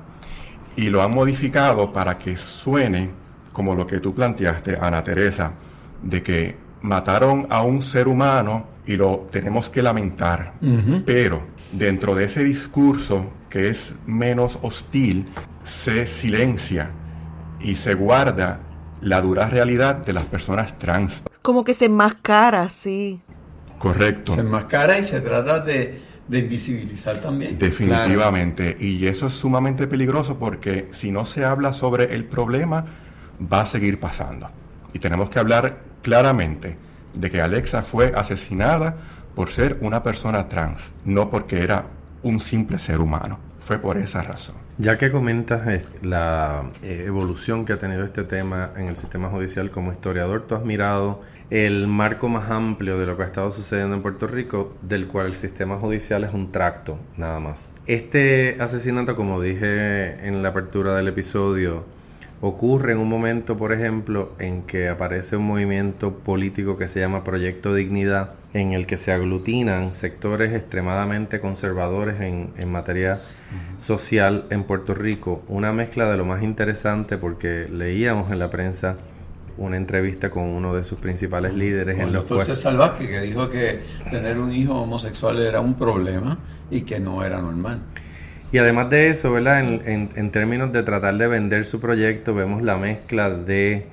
y 0.76 0.90
lo 0.90 1.02
han 1.02 1.12
modificado 1.12 1.94
para 1.94 2.18
que 2.18 2.36
suene 2.36 3.12
como 3.54 3.76
lo 3.76 3.88
que 3.88 4.02
tú 4.02 4.14
planteaste, 4.14 4.78
Ana 4.82 5.02
Teresa, 5.06 5.54
de 6.04 6.22
que 6.22 6.58
mataron 6.82 7.48
a 7.50 7.62
un 7.62 7.82
ser 7.82 8.10
humano 8.10 8.66
y 8.86 8.98
lo 8.98 9.30
tenemos 9.32 9.70
que 9.70 9.82
lamentar, 9.82 10.56
pero 11.06 11.44
dentro 11.72 12.14
de 12.14 12.26
ese 12.26 12.44
discurso 12.44 13.26
que 13.50 13.70
es 13.70 13.96
menos 14.06 14.60
hostil, 14.62 15.30
se 15.62 16.06
silencia 16.06 16.92
y 17.62 17.76
se 17.76 17.94
guarda 17.94 18.60
la 19.00 19.22
dura 19.22 19.48
realidad 19.48 19.96
de 19.96 20.12
las 20.12 20.26
personas 20.26 20.78
trans. 20.78 21.24
Como 21.42 21.64
que 21.64 21.74
se 21.74 21.86
enmascara, 21.86 22.68
sí. 22.68 23.22
Correcto. 23.79 24.36
Se 24.36 24.41
enmascara 24.41 25.00
y 25.00 25.03
se 25.03 25.21
trata 25.21 25.59
de, 25.62 26.00
de 26.27 26.39
invisibilizar 26.39 27.19
también. 27.21 27.57
Definitivamente. 27.57 28.77
Y 28.79 29.07
eso 29.07 29.27
es 29.27 29.33
sumamente 29.33 29.88
peligroso 29.88 30.38
porque 30.38 30.88
si 30.91 31.12
no 31.12 31.25
se 31.25 31.45
habla 31.45 31.74
sobre 31.74 32.13
el 32.13 32.25
problema, 32.25 32.86
va 33.41 33.62
a 33.62 33.65
seguir 33.65 34.00
pasando. 34.00 34.50
Y 34.93 35.00
tenemos 35.00 35.29
que 35.29 35.39
hablar 35.39 35.79
claramente 36.01 36.77
de 37.13 37.31
que 37.31 37.41
Alexa 37.41 37.81
fue 37.83 38.13
asesinada 38.15 38.98
por 39.36 39.50
ser 39.50 39.77
una 39.81 40.03
persona 40.03 40.48
trans, 40.48 40.93
no 41.05 41.29
porque 41.29 41.63
era 41.63 41.86
un 42.24 42.39
simple 42.39 42.77
ser 42.77 43.00
humano. 43.00 43.39
Fue 43.59 43.77
por 43.77 43.98
esa 43.98 44.21
razón. 44.21 44.55
Ya 44.77 44.98
que 44.98 45.12
comentas 45.12 45.67
eh, 45.67 45.83
la 46.01 46.63
eh, 46.81 47.03
evolución 47.05 47.65
que 47.65 47.74
ha 47.74 47.77
tenido 47.77 48.03
este 48.03 48.24
tema 48.24 48.71
en 48.75 48.88
el 48.88 48.95
sistema 48.95 49.29
judicial 49.29 49.69
como 49.69 49.91
historiador, 49.91 50.45
tú 50.48 50.55
has 50.55 50.63
mirado 50.63 51.21
el 51.50 51.88
marco 51.88 52.29
más 52.29 52.51
amplio 52.51 53.00
de 53.00 53.06
lo 53.06 53.18
que 53.18 53.24
ha 53.24 53.25
estado 53.25 53.50
sucediendo 53.51 53.96
en 53.96 54.01
Puerto 54.01 54.27
Rico, 54.27 54.74
del 54.82 55.08
cual 55.08 55.27
el 55.27 55.34
sistema 55.34 55.77
judicial 55.77 56.24
es 56.24 56.34
un 56.34 56.51
tracto, 56.51 57.00
nada 57.18 57.39
más. 57.39 57.74
Este 57.88 58.58
asesinato, 58.60 59.15
como 59.15 59.41
dije 59.41 60.27
en 60.27 60.44
la 60.44 60.50
apertura 60.50 60.96
del 60.96 61.08
episodio, 61.08 61.86
ocurre 62.41 62.94
en 62.94 63.00
un 63.00 63.10
momento, 63.10 63.58
por 63.58 63.74
ejemplo, 63.74 64.32
en 64.39 64.62
que 64.62 64.89
aparece 64.89 65.38
un 65.38 65.46
movimiento 65.46 66.20
político 66.20 66.77
que 66.77 66.88
se 66.88 67.00
llama 67.00 67.24
Proyecto 67.24 67.74
Dignidad, 67.74 68.34
en 68.53 68.74
el 68.74 68.86
que 68.86 68.98
se 68.98 69.12
aglutinan 69.12 69.91
sectores 69.91 70.53
extremadamente 70.53 71.39
conservadores 71.39 72.22
en, 72.22 72.51
en 72.58 72.72
materia 72.72 73.22
social 73.77 74.46
en 74.51 74.63
Puerto 74.63 74.94
Rico. 74.94 75.44
Una 75.48 75.74
mezcla 75.74 76.10
de 76.10 76.18
lo 76.18 76.25
más 76.25 76.44
interesante 76.44 77.18
porque 77.18 77.68
leíamos 77.70 78.32
en 78.32 78.39
la 78.39 78.50
prensa 78.50 78.98
una 79.60 79.78
entrevista 79.78 80.30
con 80.30 80.44
uno 80.44 80.74
de 80.74 80.84
sus 80.84 81.00
principales 81.00 81.54
líderes 81.54 82.00
en 82.00 82.13
los 82.13 82.24
cuales... 82.24 82.48
César 82.48 82.96
que 82.98 83.20
dijo 83.22 83.50
que 83.50 83.82
tener 84.10 84.39
un 84.39 84.51
hijo 84.51 84.74
homosexual 84.74 85.39
era 85.42 85.60
un 85.60 85.75
problema 85.75 86.38
y 86.72 86.82
que 86.82 87.00
no 87.00 87.24
era 87.24 87.42
normal. 87.42 87.82
Y 88.51 88.58
además 88.58 88.89
de 88.89 89.10
eso, 89.10 89.32
¿verdad? 89.32 89.60
En, 89.60 90.10
en, 90.16 90.32
términos 90.32 90.72
de 90.72 90.82
tratar 90.82 91.16
de 91.18 91.28
vender 91.28 91.66
su 91.66 91.80
proyecto, 91.80 92.34
vemos 92.34 92.63
la 92.63 92.78
mezcla 92.78 93.30
de 93.30 93.86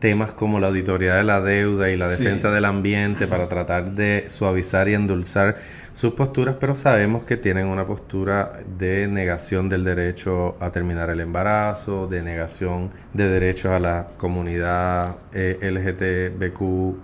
temas 0.00 0.32
como 0.32 0.58
la 0.58 0.68
auditoría 0.68 1.14
de 1.14 1.22
la 1.24 1.40
deuda 1.40 1.90
y 1.90 1.96
la 1.96 2.08
defensa 2.08 2.50
del 2.50 2.64
ambiente 2.64 3.26
para 3.26 3.46
tratar 3.46 3.92
de 3.92 4.24
suavizar 4.28 4.88
y 4.88 4.94
endulzar 4.94 5.58
sus 5.92 6.14
posturas, 6.14 6.56
pero 6.58 6.74
sabemos 6.74 7.24
que 7.24 7.36
tienen 7.36 7.66
una 7.66 7.86
postura 7.86 8.52
de 8.78 9.06
negación 9.06 9.68
del 9.68 9.84
derecho 9.84 10.56
a 10.58 10.70
terminar 10.70 11.10
el 11.10 11.20
embarazo, 11.20 12.06
de 12.06 12.22
negación 12.22 12.90
de 13.12 13.28
derechos 13.28 13.72
a 13.72 13.78
la 13.78 14.08
comunidad 14.16 15.16
eh, 15.32 15.58
LGTBQIA. 16.40 17.00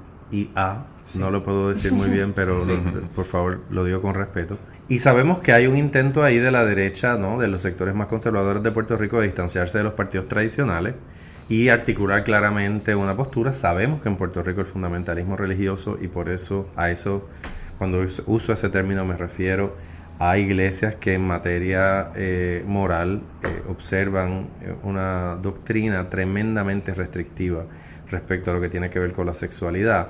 No 1.14 1.30
lo 1.30 1.44
puedo 1.44 1.68
decir 1.68 1.92
muy 1.92 2.08
bien, 2.08 2.32
pero 2.32 2.66
por 3.14 3.26
favor 3.26 3.60
lo 3.70 3.84
digo 3.84 4.00
con 4.00 4.14
respeto. 4.14 4.58
Y 4.88 4.98
sabemos 5.00 5.40
que 5.40 5.52
hay 5.52 5.66
un 5.66 5.76
intento 5.76 6.24
ahí 6.24 6.38
de 6.38 6.50
la 6.50 6.64
derecha, 6.64 7.16
¿no? 7.16 7.38
de 7.38 7.48
los 7.48 7.60
sectores 7.62 7.94
más 7.94 8.06
conservadores 8.06 8.62
de 8.62 8.70
Puerto 8.70 8.96
Rico, 8.96 9.18
de 9.18 9.26
distanciarse 9.26 9.78
de 9.78 9.84
los 9.84 9.92
partidos 9.92 10.28
tradicionales 10.28 10.94
y 11.48 11.68
articular 11.68 12.24
claramente 12.24 12.94
una 12.94 13.16
postura. 13.16 13.52
Sabemos 13.52 14.02
que 14.02 14.08
en 14.08 14.16
Puerto 14.16 14.42
Rico 14.42 14.60
el 14.60 14.66
fundamentalismo 14.66 15.36
religioso, 15.36 15.96
y 16.00 16.08
por 16.08 16.28
eso 16.28 16.70
a 16.76 16.90
eso, 16.90 17.28
cuando 17.78 18.04
uso 18.26 18.52
ese 18.52 18.68
término 18.68 19.04
me 19.04 19.16
refiero 19.16 19.76
a 20.18 20.38
iglesias 20.38 20.94
que 20.94 21.14
en 21.14 21.26
materia 21.26 22.10
eh, 22.14 22.64
moral 22.66 23.20
eh, 23.42 23.62
observan 23.68 24.48
eh, 24.62 24.74
una 24.82 25.36
doctrina 25.36 26.08
tremendamente 26.08 26.94
restrictiva 26.94 27.66
respecto 28.10 28.50
a 28.50 28.54
lo 28.54 28.60
que 28.60 28.68
tiene 28.68 28.88
que 28.88 28.98
ver 28.98 29.12
con 29.12 29.26
la 29.26 29.34
sexualidad. 29.34 30.08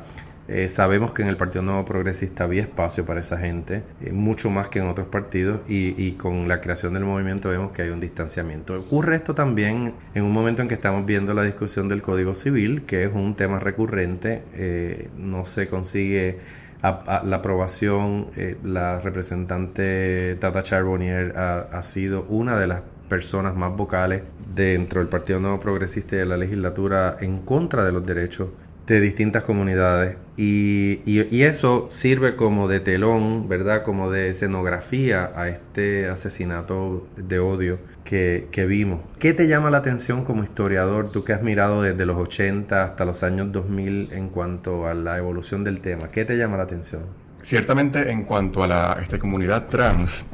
Eh, 0.48 0.68
sabemos 0.68 1.12
que 1.12 1.22
en 1.22 1.28
el 1.28 1.36
Partido 1.36 1.62
Nuevo 1.62 1.84
Progresista 1.84 2.44
había 2.44 2.62
espacio 2.62 3.04
para 3.04 3.20
esa 3.20 3.36
gente, 3.36 3.82
eh, 4.00 4.12
mucho 4.12 4.48
más 4.48 4.68
que 4.68 4.78
en 4.78 4.86
otros 4.86 5.08
partidos, 5.08 5.60
y, 5.68 6.12
con 6.12 6.48
la 6.48 6.60
creación 6.60 6.94
del 6.94 7.04
movimiento 7.04 7.48
vemos 7.48 7.72
que 7.72 7.82
hay 7.82 7.90
un 7.90 8.00
distanciamiento. 8.00 8.78
Ocurre 8.78 9.16
esto 9.16 9.34
también 9.34 9.94
en 10.14 10.24
un 10.24 10.32
momento 10.32 10.62
en 10.62 10.68
que 10.68 10.74
estamos 10.74 11.04
viendo 11.04 11.34
la 11.34 11.42
discusión 11.42 11.88
del 11.88 12.02
Código 12.02 12.34
Civil, 12.34 12.82
que 12.82 13.04
es 13.04 13.10
un 13.12 13.34
tema 13.34 13.58
recurrente, 13.58 14.42
eh, 14.54 15.08
no 15.18 15.44
se 15.44 15.68
consigue 15.68 16.38
la 16.82 17.36
aprobación, 17.36 18.28
la 18.62 19.00
representante 19.00 20.36
Tata 20.38 20.62
Charbonnier 20.62 21.36
ha, 21.36 21.62
ha 21.62 21.82
sido 21.82 22.24
una 22.28 22.56
de 22.60 22.68
las 22.68 22.82
personas 23.08 23.56
más 23.56 23.76
vocales 23.76 24.22
dentro 24.54 25.00
del 25.00 25.08
Partido 25.08 25.40
Nuevo 25.40 25.58
Progresista 25.58 26.14
y 26.14 26.18
de 26.20 26.26
la 26.26 26.36
legislatura 26.36 27.16
en 27.20 27.40
contra 27.40 27.84
de 27.84 27.90
los 27.90 28.06
derechos 28.06 28.50
de 28.86 29.00
distintas 29.00 29.42
comunidades 29.42 30.16
y, 30.36 31.00
y, 31.06 31.42
eso 31.42 31.86
sirve 31.88 32.36
como 32.36 32.68
de 32.68 32.80
telón, 32.80 33.48
¿verdad? 33.48 33.82
Como 33.82 34.10
de 34.10 34.28
escenografía 34.28 35.32
a 35.34 35.48
este 35.48 36.08
asesinato 36.08 37.08
de 37.16 37.38
odio 37.38 37.78
que, 38.04 38.48
que, 38.52 38.66
vimos. 38.66 39.00
¿Qué 39.18 39.32
te 39.32 39.48
llama 39.48 39.70
la 39.70 39.78
atención 39.78 40.24
como 40.24 40.44
historiador, 40.44 41.10
tú 41.10 41.24
que 41.24 41.32
has 41.32 41.42
mirado 41.42 41.82
desde 41.82 42.04
los 42.04 42.18
80 42.18 42.84
hasta 42.84 43.04
los 43.06 43.22
años 43.22 43.50
2000 43.50 44.12
en 44.12 44.28
cuanto 44.28 44.86
a 44.86 44.92
la 44.92 45.16
evolución 45.16 45.64
del 45.64 45.80
tema? 45.80 46.08
¿Qué 46.08 46.26
te 46.26 46.36
llama 46.36 46.58
la 46.58 46.64
atención? 46.64 47.02
Ciertamente 47.40 48.10
en 48.10 48.24
cuanto 48.24 48.62
a 48.62 48.68
la 48.68 48.98
este, 49.00 49.18
comunidad 49.18 49.68
trans, 49.68 50.24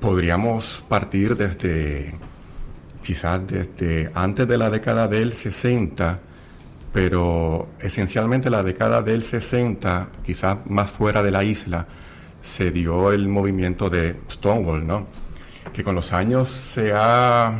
podríamos 0.00 0.84
partir 0.88 1.36
desde, 1.36 2.14
quizás 3.02 3.40
desde 3.48 4.12
antes 4.14 4.46
de 4.46 4.58
la 4.58 4.70
década 4.70 5.08
del 5.08 5.32
60, 5.32 6.20
pero 6.92 7.68
esencialmente 7.80 8.50
la 8.50 8.62
década 8.62 9.02
del 9.02 9.22
60, 9.22 10.08
quizás 10.24 10.58
más 10.66 10.90
fuera 10.90 11.22
de 11.22 11.30
la 11.30 11.44
isla, 11.44 11.86
se 12.40 12.70
dio 12.70 13.12
el 13.12 13.28
movimiento 13.28 13.90
de 13.90 14.16
Stonewall, 14.28 14.86
¿no? 14.86 15.06
que 15.72 15.84
con 15.84 15.94
los 15.94 16.12
años 16.12 16.48
se 16.48 16.92
ha, 16.94 17.52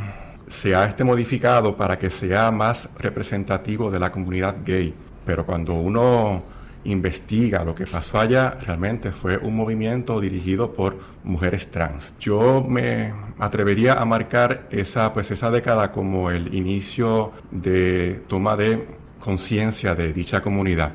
se 0.47 0.75
ha 0.75 0.87
este 0.87 1.05
modificado 1.05 1.77
para 1.77 1.99
que 1.99 2.11
sea 2.11 2.51
más 2.51 2.89
representativo 2.99 3.91
de 3.91 4.01
la 4.01 4.11
comunidad 4.11 4.57
gay. 4.65 4.95
Pero 5.25 5.47
cuando 5.47 5.75
uno 5.75 6.43
investiga 6.85 7.63
lo 7.65 7.75
que 7.75 7.87
pasó 7.87 8.19
allá, 8.19 8.57
realmente 8.61 9.13
fue 9.13 9.37
un 9.37 9.55
movimiento 9.55 10.19
dirigido 10.19 10.73
por 10.73 10.99
mujeres 11.25 11.71
trans. 11.71 12.15
Yo 12.19 12.65
me 12.67 13.13
atrevería 13.39 14.01
a 14.01 14.05
marcar 14.05 14.67
esa, 14.71 15.13
pues 15.13 15.31
esa 15.31 15.51
década 15.51 15.93
como 15.93 16.31
el 16.31 16.55
inicio 16.55 17.33
de 17.51 18.23
toma 18.29 18.57
de 18.57 19.00
conciencia 19.21 19.95
de 19.95 20.13
dicha 20.13 20.41
comunidad. 20.41 20.93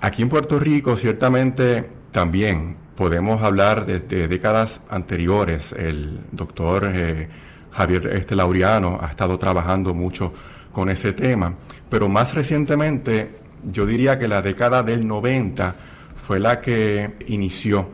Aquí 0.00 0.22
en 0.22 0.30
Puerto 0.30 0.58
Rico, 0.58 0.96
ciertamente, 0.96 1.84
también 2.12 2.76
podemos 2.94 3.42
hablar 3.42 3.84
de, 3.84 4.28
décadas 4.28 4.80
anteriores. 4.88 5.72
El 5.72 6.20
doctor 6.32 6.90
eh, 6.92 7.28
Javier 7.72 8.06
este, 8.14 8.34
Laureano 8.34 8.98
ha 9.02 9.08
estado 9.08 9.38
trabajando 9.38 9.94
mucho 9.94 10.32
con 10.72 10.88
ese 10.88 11.12
tema, 11.12 11.54
pero 11.88 12.08
más 12.08 12.34
recientemente, 12.34 13.38
yo 13.70 13.86
diría 13.86 14.18
que 14.18 14.28
la 14.28 14.42
década 14.42 14.82
del 14.82 15.06
90 15.06 15.74
fue 16.26 16.38
la 16.38 16.60
que 16.60 17.14
inició 17.28 17.88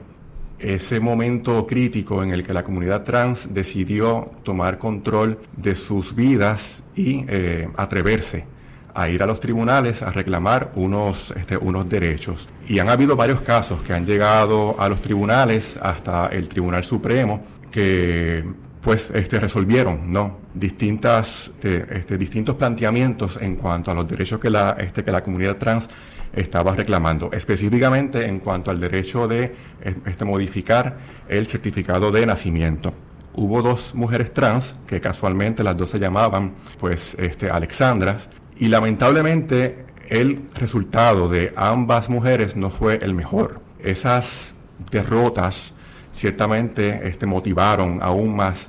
ese 0.58 1.00
momento 1.00 1.66
crítico 1.66 2.22
en 2.22 2.32
el 2.32 2.44
que 2.44 2.52
la 2.52 2.62
comunidad 2.62 3.02
trans 3.02 3.52
decidió 3.52 4.30
tomar 4.44 4.78
control 4.78 5.40
de 5.56 5.74
sus 5.74 6.14
vidas 6.14 6.84
y 6.94 7.24
eh, 7.28 7.68
atreverse 7.76 8.51
a 8.94 9.08
ir 9.08 9.22
a 9.22 9.26
los 9.26 9.40
tribunales 9.40 10.02
a 10.02 10.10
reclamar 10.10 10.72
unos, 10.74 11.32
este, 11.36 11.56
unos 11.56 11.88
derechos. 11.88 12.48
Y 12.66 12.78
han 12.78 12.88
habido 12.88 13.16
varios 13.16 13.40
casos 13.40 13.82
que 13.82 13.92
han 13.92 14.06
llegado 14.06 14.76
a 14.78 14.88
los 14.88 15.00
tribunales, 15.00 15.78
hasta 15.80 16.26
el 16.26 16.48
Tribunal 16.48 16.84
Supremo, 16.84 17.42
que 17.70 18.44
pues 18.80 19.10
este, 19.14 19.38
resolvieron 19.38 20.12
¿no? 20.12 20.40
Distintas, 20.52 21.48
este, 21.54 21.86
este, 21.96 22.18
distintos 22.18 22.56
planteamientos 22.56 23.38
en 23.40 23.56
cuanto 23.56 23.90
a 23.90 23.94
los 23.94 24.06
derechos 24.06 24.38
que 24.40 24.50
la, 24.50 24.76
este, 24.78 25.04
que 25.04 25.12
la 25.12 25.22
comunidad 25.22 25.56
trans 25.56 25.88
estaba 26.34 26.74
reclamando, 26.74 27.30
específicamente 27.32 28.26
en 28.26 28.40
cuanto 28.40 28.70
al 28.70 28.80
derecho 28.80 29.28
de 29.28 29.54
este, 29.82 30.24
modificar 30.24 30.98
el 31.28 31.46
certificado 31.46 32.10
de 32.10 32.26
nacimiento. 32.26 32.92
Hubo 33.34 33.62
dos 33.62 33.94
mujeres 33.94 34.32
trans 34.34 34.74
que 34.86 35.00
casualmente 35.00 35.62
las 35.62 35.76
dos 35.76 35.90
se 35.90 35.98
llamaban 35.98 36.52
pues 36.78 37.14
este, 37.18 37.50
Alexandra 37.50 38.18
y 38.58 38.68
lamentablemente 38.68 39.86
el 40.08 40.42
resultado 40.54 41.28
de 41.28 41.52
ambas 41.56 42.08
mujeres 42.08 42.56
no 42.56 42.70
fue 42.70 42.98
el 43.02 43.14
mejor. 43.14 43.60
Esas 43.78 44.54
derrotas 44.90 45.72
ciertamente 46.12 47.08
este, 47.08 47.26
motivaron 47.26 48.00
aún 48.02 48.36
más 48.36 48.68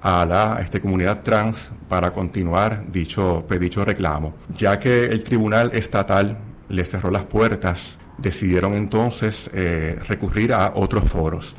a 0.00 0.24
la 0.24 0.60
este, 0.62 0.80
comunidad 0.80 1.22
trans 1.22 1.70
para 1.88 2.12
continuar 2.12 2.90
dicho, 2.90 3.44
pues, 3.46 3.60
dicho 3.60 3.84
reclamo. 3.84 4.34
Ya 4.54 4.78
que 4.78 5.04
el 5.04 5.22
tribunal 5.24 5.72
estatal 5.74 6.38
le 6.68 6.84
cerró 6.84 7.10
las 7.10 7.24
puertas, 7.24 7.98
decidieron 8.16 8.74
entonces 8.74 9.50
eh, 9.52 9.98
recurrir 10.06 10.52
a 10.52 10.72
otros 10.74 11.04
foros. 11.04 11.56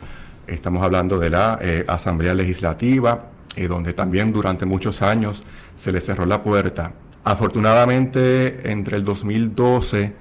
Estamos 0.47 0.83
hablando 0.83 1.19
de 1.19 1.29
la 1.29 1.59
eh, 1.61 1.85
Asamblea 1.87 2.33
Legislativa, 2.33 3.27
eh, 3.55 3.67
donde 3.67 3.93
también 3.93 4.31
durante 4.31 4.65
muchos 4.65 5.01
años 5.01 5.43
se 5.75 5.91
le 5.91 6.01
cerró 6.01 6.25
la 6.25 6.41
puerta 6.41 6.91
Afortunadamente, 7.29 8.71
entre 8.71 8.97
el 8.97 9.05
2012 9.05 10.13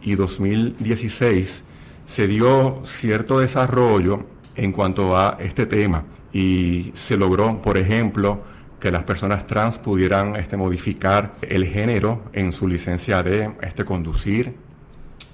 y 0.00 0.14
2016 0.14 1.62
se 2.06 2.26
dio 2.26 2.80
cierto 2.84 3.40
desarrollo 3.40 4.24
en 4.56 4.72
cuanto 4.72 5.14
a 5.14 5.36
este 5.40 5.66
tema. 5.66 6.04
Y 6.32 6.90
se 6.94 7.18
logró, 7.18 7.60
por 7.60 7.76
ejemplo, 7.76 8.44
que 8.80 8.90
las 8.90 9.02
personas 9.02 9.46
trans 9.46 9.78
pudieran 9.78 10.36
este, 10.36 10.56
modificar 10.56 11.34
el 11.42 11.66
género 11.66 12.22
en 12.32 12.50
su 12.50 12.66
licencia 12.66 13.22
de 13.22 13.52
este, 13.60 13.84
conducir, 13.84 14.54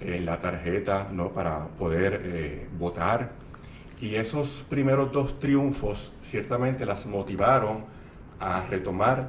en 0.01 0.27
la 0.27 0.41
tarjeta, 0.41 1.11
¿no? 1.13 1.29
para 1.29 1.69
poder 1.79 2.23
eh, 2.25 2.67
votar. 2.77 3.31
Y 4.01 4.17
esos 4.17 4.65
primeros 4.69 5.13
dos 5.13 5.39
triunfos 5.39 6.11
ciertamente 6.23 6.85
las 6.85 7.07
motivaron 7.07 7.85
a 8.41 8.65
retomar 8.69 9.29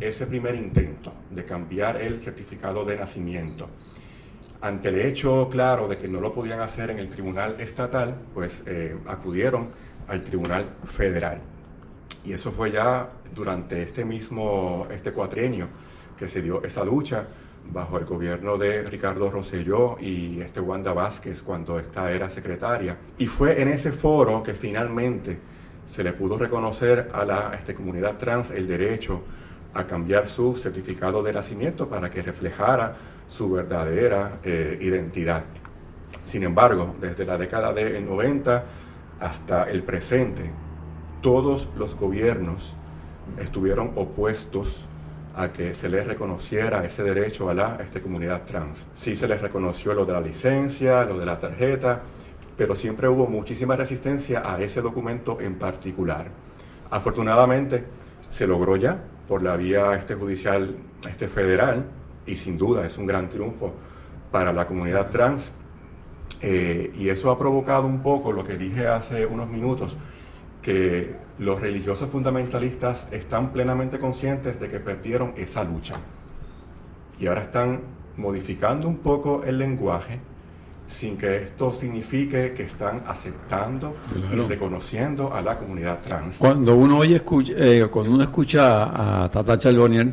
ese 0.00 0.26
primer 0.26 0.54
intento 0.54 1.12
de 1.30 1.44
cambiar 1.44 2.00
el 2.00 2.18
certificado 2.18 2.84
de 2.84 2.96
nacimiento. 2.96 3.68
Ante 4.60 4.88
el 4.88 5.00
hecho 5.00 5.48
claro 5.50 5.88
de 5.88 5.96
que 5.96 6.08
no 6.08 6.20
lo 6.20 6.32
podían 6.32 6.60
hacer 6.60 6.90
en 6.90 6.98
el 6.98 7.08
tribunal 7.08 7.60
estatal, 7.60 8.16
pues 8.32 8.62
eh, 8.66 8.96
acudieron 9.06 9.68
al 10.08 10.22
tribunal 10.22 10.66
federal. 10.84 11.40
Y 12.24 12.32
eso 12.32 12.50
fue 12.50 12.70
ya 12.70 13.10
durante 13.34 13.82
este 13.82 14.04
mismo, 14.04 14.86
este 14.90 15.12
cuatrienio 15.12 15.68
que 16.16 16.28
se 16.28 16.40
dio 16.40 16.62
esa 16.64 16.84
lucha 16.84 17.26
bajo 17.70 17.98
el 17.98 18.04
gobierno 18.04 18.56
de 18.56 18.82
Ricardo 18.82 19.30
Rosselló 19.30 19.96
y 20.00 20.40
este 20.40 20.60
Wanda 20.60 20.92
Vázquez 20.92 21.42
cuando 21.42 21.78
esta 21.78 22.10
era 22.10 22.30
secretaria. 22.30 22.96
Y 23.18 23.26
fue 23.26 23.60
en 23.60 23.68
ese 23.68 23.92
foro 23.92 24.42
que 24.42 24.54
finalmente 24.54 25.38
se 25.86 26.02
le 26.02 26.12
pudo 26.12 26.38
reconocer 26.38 27.10
a 27.12 27.24
la 27.24 27.54
este, 27.58 27.74
comunidad 27.74 28.16
trans 28.16 28.50
el 28.50 28.66
derecho 28.66 29.22
a 29.74 29.84
cambiar 29.84 30.28
su 30.28 30.56
certificado 30.56 31.22
de 31.22 31.32
nacimiento 31.32 31.88
para 31.88 32.10
que 32.10 32.22
reflejara 32.22 32.96
su 33.28 33.50
verdadera 33.50 34.38
eh, 34.44 34.78
identidad. 34.80 35.44
Sin 36.24 36.44
embargo, 36.44 36.94
desde 37.00 37.24
la 37.24 37.36
década 37.36 37.72
del 37.72 38.04
90 38.04 38.64
hasta 39.20 39.70
el 39.70 39.82
presente, 39.82 40.50
todos 41.20 41.68
los 41.76 41.96
gobiernos 41.96 42.74
estuvieron 43.38 43.92
opuestos 43.96 44.84
a 45.36 45.48
que 45.48 45.74
se 45.74 45.88
les 45.88 46.06
reconociera 46.06 46.84
ese 46.84 47.02
derecho 47.02 47.50
a 47.50 47.54
la 47.54 47.78
esta 47.82 48.00
comunidad 48.00 48.42
trans. 48.44 48.86
Sí 48.94 49.16
se 49.16 49.26
les 49.26 49.40
reconoció 49.40 49.92
lo 49.94 50.04
de 50.04 50.12
la 50.12 50.20
licencia, 50.20 51.04
lo 51.04 51.18
de 51.18 51.26
la 51.26 51.38
tarjeta, 51.38 52.02
pero 52.56 52.76
siempre 52.76 53.08
hubo 53.08 53.26
muchísima 53.26 53.74
resistencia 53.74 54.42
a 54.44 54.60
ese 54.60 54.80
documento 54.80 55.40
en 55.40 55.56
particular. 55.56 56.26
Afortunadamente 56.90 57.84
se 58.30 58.46
logró 58.46 58.76
ya 58.76 59.02
por 59.28 59.42
la 59.42 59.56
vía 59.56 59.94
este 59.94 60.14
judicial 60.14 60.76
este 61.08 61.28
federal 61.28 61.84
y 62.26 62.36
sin 62.36 62.56
duda 62.56 62.86
es 62.86 62.98
un 62.98 63.06
gran 63.06 63.28
triunfo 63.28 63.72
para 64.30 64.52
la 64.52 64.66
comunidad 64.66 65.10
trans. 65.10 65.52
Eh, 66.40 66.92
y 66.96 67.08
eso 67.08 67.30
ha 67.30 67.38
provocado 67.38 67.86
un 67.86 68.02
poco 68.02 68.32
lo 68.32 68.44
que 68.44 68.56
dije 68.56 68.86
hace 68.86 69.24
unos 69.24 69.48
minutos 69.48 69.96
que 70.60 71.14
los 71.38 71.60
religiosos 71.60 72.08
fundamentalistas 72.10 73.06
están 73.10 73.52
plenamente 73.52 73.98
conscientes 73.98 74.58
de 74.60 74.68
que 74.68 74.80
perdieron 74.80 75.32
esa 75.36 75.64
lucha. 75.64 75.96
Y 77.18 77.26
ahora 77.26 77.42
están 77.42 77.80
modificando 78.16 78.88
un 78.88 78.98
poco 78.98 79.42
el 79.44 79.58
lenguaje 79.58 80.20
sin 80.86 81.16
que 81.16 81.44
esto 81.44 81.72
signifique 81.72 82.52
que 82.52 82.64
están 82.64 83.02
aceptando 83.06 83.94
y 84.32 84.36
reconociendo 84.36 85.32
a 85.32 85.40
la 85.40 85.56
comunidad 85.56 86.00
trans. 86.00 86.36
Cuando 86.36 86.76
uno 86.76 86.98
oye 86.98 87.16
escucha, 87.16 87.52
eh, 87.56 87.86
cuando 87.90 88.12
uno 88.12 88.22
escucha 88.22 89.22
a 89.24 89.30
Tata 89.30 89.58
Charbonnier 89.58 90.12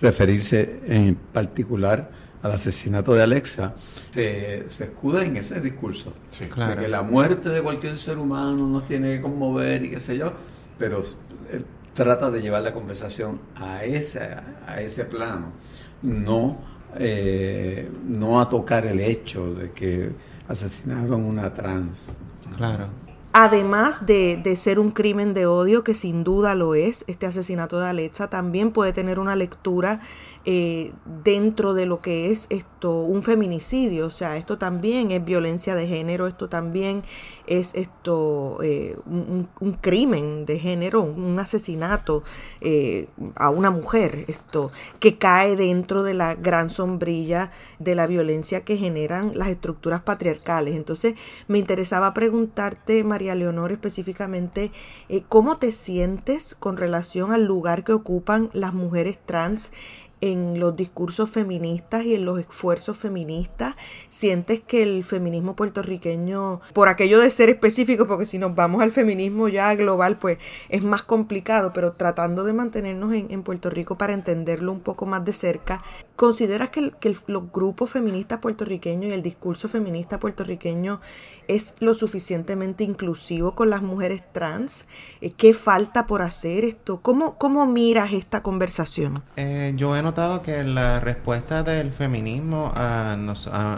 referirse 0.00 0.80
en 0.86 1.14
particular 1.14 2.10
al 2.42 2.52
asesinato 2.52 3.14
de 3.14 3.22
Alexa, 3.22 3.74
se, 4.10 4.66
escuda 4.66 5.24
en 5.24 5.36
ese 5.38 5.60
discurso. 5.60 6.12
Sí, 6.30 6.46
claro. 6.46 6.76
De 6.76 6.82
que 6.82 6.88
la 6.88 7.02
muerte 7.02 7.48
de 7.48 7.62
cualquier 7.62 7.98
ser 7.98 8.18
humano 8.18 8.66
nos 8.66 8.84
tiene 8.84 9.16
que 9.16 9.22
conmover 9.22 9.84
y 9.84 9.90
qué 9.90 10.00
sé 10.00 10.16
yo, 10.18 10.32
pero 10.78 11.00
él 11.50 11.64
trata 11.94 12.30
de 12.30 12.42
llevar 12.42 12.62
la 12.62 12.72
conversación 12.72 13.40
a 13.56 13.82
ese, 13.84 14.20
a 14.66 14.80
ese 14.80 15.04
plano, 15.06 15.52
no 16.02 16.73
eh, 16.98 17.90
no 18.06 18.40
a 18.40 18.48
tocar 18.48 18.86
el 18.86 19.00
hecho 19.00 19.54
de 19.54 19.72
que 19.72 20.12
asesinaron 20.48 21.24
una 21.24 21.52
trans. 21.52 22.16
Claro. 22.56 22.88
Además 23.32 24.06
de, 24.06 24.36
de, 24.36 24.54
ser 24.54 24.78
un 24.78 24.92
crimen 24.92 25.34
de 25.34 25.46
odio, 25.46 25.82
que 25.82 25.92
sin 25.92 26.22
duda 26.22 26.54
lo 26.54 26.76
es, 26.76 27.04
este 27.08 27.26
asesinato 27.26 27.80
de 27.80 27.88
Alexa 27.88 28.30
también 28.30 28.70
puede 28.70 28.92
tener 28.92 29.18
una 29.18 29.34
lectura 29.34 30.00
eh, 30.46 30.92
dentro 31.24 31.72
de 31.72 31.86
lo 31.86 32.02
que 32.02 32.30
es 32.30 32.48
esto 32.50 33.00
un 33.00 33.22
feminicidio, 33.22 34.08
o 34.08 34.10
sea, 34.10 34.36
esto 34.36 34.58
también 34.58 35.10
es 35.10 35.24
violencia 35.24 35.74
de 35.74 35.86
género, 35.86 36.26
esto 36.26 36.50
también 36.50 37.02
es 37.46 37.74
esto 37.74 38.58
eh, 38.62 38.98
un, 39.06 39.48
crimen 39.80 40.44
de 40.44 40.58
género, 40.58 41.00
un 41.00 41.38
asesinato 41.38 42.24
eh, 42.60 43.08
a 43.36 43.48
una 43.48 43.70
mujer, 43.70 44.26
esto 44.28 44.70
que 45.00 45.16
cae 45.16 45.56
dentro 45.56 46.02
de 46.02 46.12
la 46.12 46.34
gran 46.34 46.68
sombrilla 46.68 47.50
de 47.78 47.94
la 47.94 48.06
violencia 48.06 48.66
que 48.66 48.76
generan 48.76 49.38
las 49.38 49.48
estructuras 49.48 50.02
patriarcales. 50.02 50.76
Entonces, 50.76 51.14
me 51.48 51.58
interesaba 51.58 52.12
preguntarte, 52.12 53.02
María 53.02 53.34
Leonor, 53.34 53.72
específicamente, 53.72 54.72
¿cómo 55.30 55.56
te 55.56 55.72
sientes 55.72 56.54
con 56.54 56.76
relación 56.76 57.32
al 57.32 57.44
lugar 57.44 57.82
que 57.82 57.94
ocupan 57.94 58.50
las 58.52 58.74
mujeres 58.74 59.18
trans? 59.24 59.70
En 60.24 60.58
los 60.58 60.74
discursos 60.74 61.30
feministas 61.30 62.04
y 62.04 62.14
en 62.14 62.24
los 62.24 62.40
esfuerzos 62.40 62.98
feministas? 62.98 63.74
¿Sientes 64.08 64.60
que 64.60 64.82
el 64.82 65.04
feminismo 65.04 65.54
puertorriqueño, 65.54 66.60
por 66.72 66.88
aquello 66.88 67.20
de 67.20 67.28
ser 67.28 67.50
específico, 67.50 68.06
porque 68.06 68.24
si 68.24 68.38
nos 68.38 68.54
vamos 68.54 68.82
al 68.82 68.90
feminismo 68.90 69.48
ya 69.48 69.74
global, 69.74 70.16
pues 70.18 70.38
es 70.70 70.82
más 70.82 71.02
complicado, 71.02 71.72
pero 71.74 71.92
tratando 71.92 72.44
de 72.44 72.52
mantenernos 72.52 73.12
en, 73.12 73.42
Puerto 73.44 73.68
Rico 73.68 73.98
para 73.98 74.14
entenderlo 74.14 74.72
un 74.72 74.80
poco 74.80 75.04
más 75.04 75.22
de 75.24 75.34
cerca, 75.34 75.82
¿consideras 76.16 76.70
que, 76.70 76.92
los 77.26 77.52
grupos 77.52 77.90
feministas 77.90 78.38
puertorriqueños 78.38 79.06
y 79.06 79.12
el 79.12 79.22
discurso 79.22 79.68
feminista 79.68 80.18
puertorriqueño 80.20 81.00
es 81.48 81.74
lo 81.80 81.94
suficientemente 81.94 82.84
inclusivo 82.84 83.54
con 83.54 83.70
las 83.70 83.82
mujeres 83.82 84.22
trans? 84.32 84.86
Eh, 85.20 85.30
¿Qué 85.30 85.54
falta 85.54 86.06
por 86.06 86.22
hacer 86.22 86.64
esto? 86.64 87.00
¿Cómo, 87.00 87.36
cómo 87.36 87.66
miras 87.66 88.12
esta 88.12 88.42
conversación? 88.42 89.22
Eh, 89.36 89.72
yo 89.76 89.96
he 89.96 90.02
notado 90.02 90.42
que 90.42 90.62
la 90.64 91.00
respuesta 91.00 91.62
del 91.62 91.92
feminismo 91.92 92.72
a, 92.74 93.16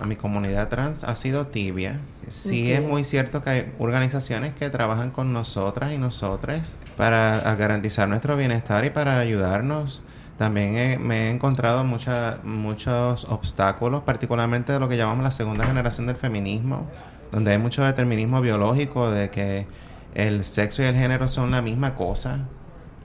mi 0.07 0.17
comunidad 0.17 0.69
trans 0.69 1.05
ha 1.05 1.17
sido 1.17 1.47
tibia. 1.47 2.01
Sí 2.29 2.73
es 2.73 2.83
muy 2.83 3.05
cierto 3.05 3.43
que 3.43 3.51
hay 3.51 3.73
organizaciones 3.79 4.55
que 4.55 4.69
trabajan 4.69 5.11
con 5.11 5.33
nosotras 5.33 5.93
y 5.93 5.99
nosotras 5.99 6.75
para 6.97 7.55
garantizar 7.55 8.09
nuestro 8.09 8.37
bienestar 8.37 8.85
y 8.85 8.91
para 8.91 9.19
ayudarnos. 9.19 10.03
También 10.39 11.07
me 11.07 11.29
he 11.29 11.31
encontrado 11.31 11.83
muchos 11.85 13.25
obstáculos, 13.25 14.03
particularmente 14.03 14.73
de 14.73 14.81
lo 14.81 14.89
que 14.89 14.97
llamamos 14.99 15.25
la 15.25 15.31
segunda 15.31 15.65
generación 15.65 16.07
del 16.07 16.17
feminismo, 16.17 16.87
donde 17.33 17.53
hay 17.53 17.59
mucho 17.59 17.83
determinismo 17.83 18.43
biológico 18.43 19.11
de 19.11 19.31
que 19.31 19.67
el 20.15 20.45
sexo 20.45 20.83
y 20.83 20.87
el 20.87 20.95
género 20.95 21.29
son 21.29 21.51
la 21.51 21.63
misma 21.63 21.95
cosa 21.95 22.41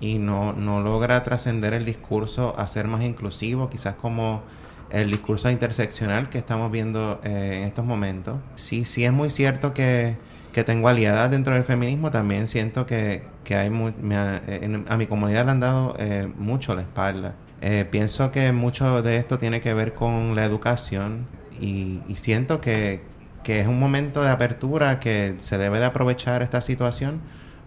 y 0.01 0.17
no, 0.17 0.51
no 0.53 0.81
logra 0.81 1.23
trascender 1.23 1.73
el 1.73 1.85
discurso 1.85 2.53
a 2.57 2.67
ser 2.67 2.87
más 2.87 3.01
inclusivo, 3.03 3.69
quizás 3.69 3.95
como 3.95 4.41
el 4.89 5.09
discurso 5.09 5.49
interseccional 5.49 6.29
que 6.29 6.37
estamos 6.37 6.69
viendo 6.69 7.21
eh, 7.23 7.53
en 7.55 7.61
estos 7.63 7.85
momentos. 7.85 8.39
Sí, 8.55 8.83
sí 8.83 9.05
es 9.05 9.13
muy 9.13 9.29
cierto 9.29 9.73
que, 9.73 10.17
que 10.51 10.65
tengo 10.65 10.89
aliadas 10.89 11.31
dentro 11.31 11.53
del 11.53 11.63
feminismo, 11.63 12.11
también 12.11 12.49
siento 12.49 12.85
que, 12.85 13.23
que 13.43 13.55
hay 13.55 13.67
a, 13.67 14.97
mi 14.97 15.07
comunidad 15.07 15.45
le 15.45 15.51
han 15.51 15.59
dado 15.59 15.95
eh, 15.97 16.31
mucho 16.37 16.75
la 16.75 16.81
espalda. 16.81 17.35
Eh, 17.61 17.85
pienso 17.89 18.31
que 18.31 18.51
mucho 18.51 19.01
de 19.01 19.17
esto 19.17 19.37
tiene 19.37 19.61
que 19.61 19.73
ver 19.73 19.93
con 19.93 20.35
la 20.35 20.45
educación 20.45 21.27
y, 21.59 22.01
siento 22.15 22.59
que, 22.59 23.01
que 23.43 23.59
es 23.59 23.67
un 23.67 23.79
momento 23.79 24.23
de 24.23 24.29
apertura 24.29 24.99
que 24.99 25.35
se 25.39 25.57
debe 25.57 25.79
de 25.79 25.85
aprovechar 25.85 26.41
esta 26.41 26.61
situación 26.61 27.21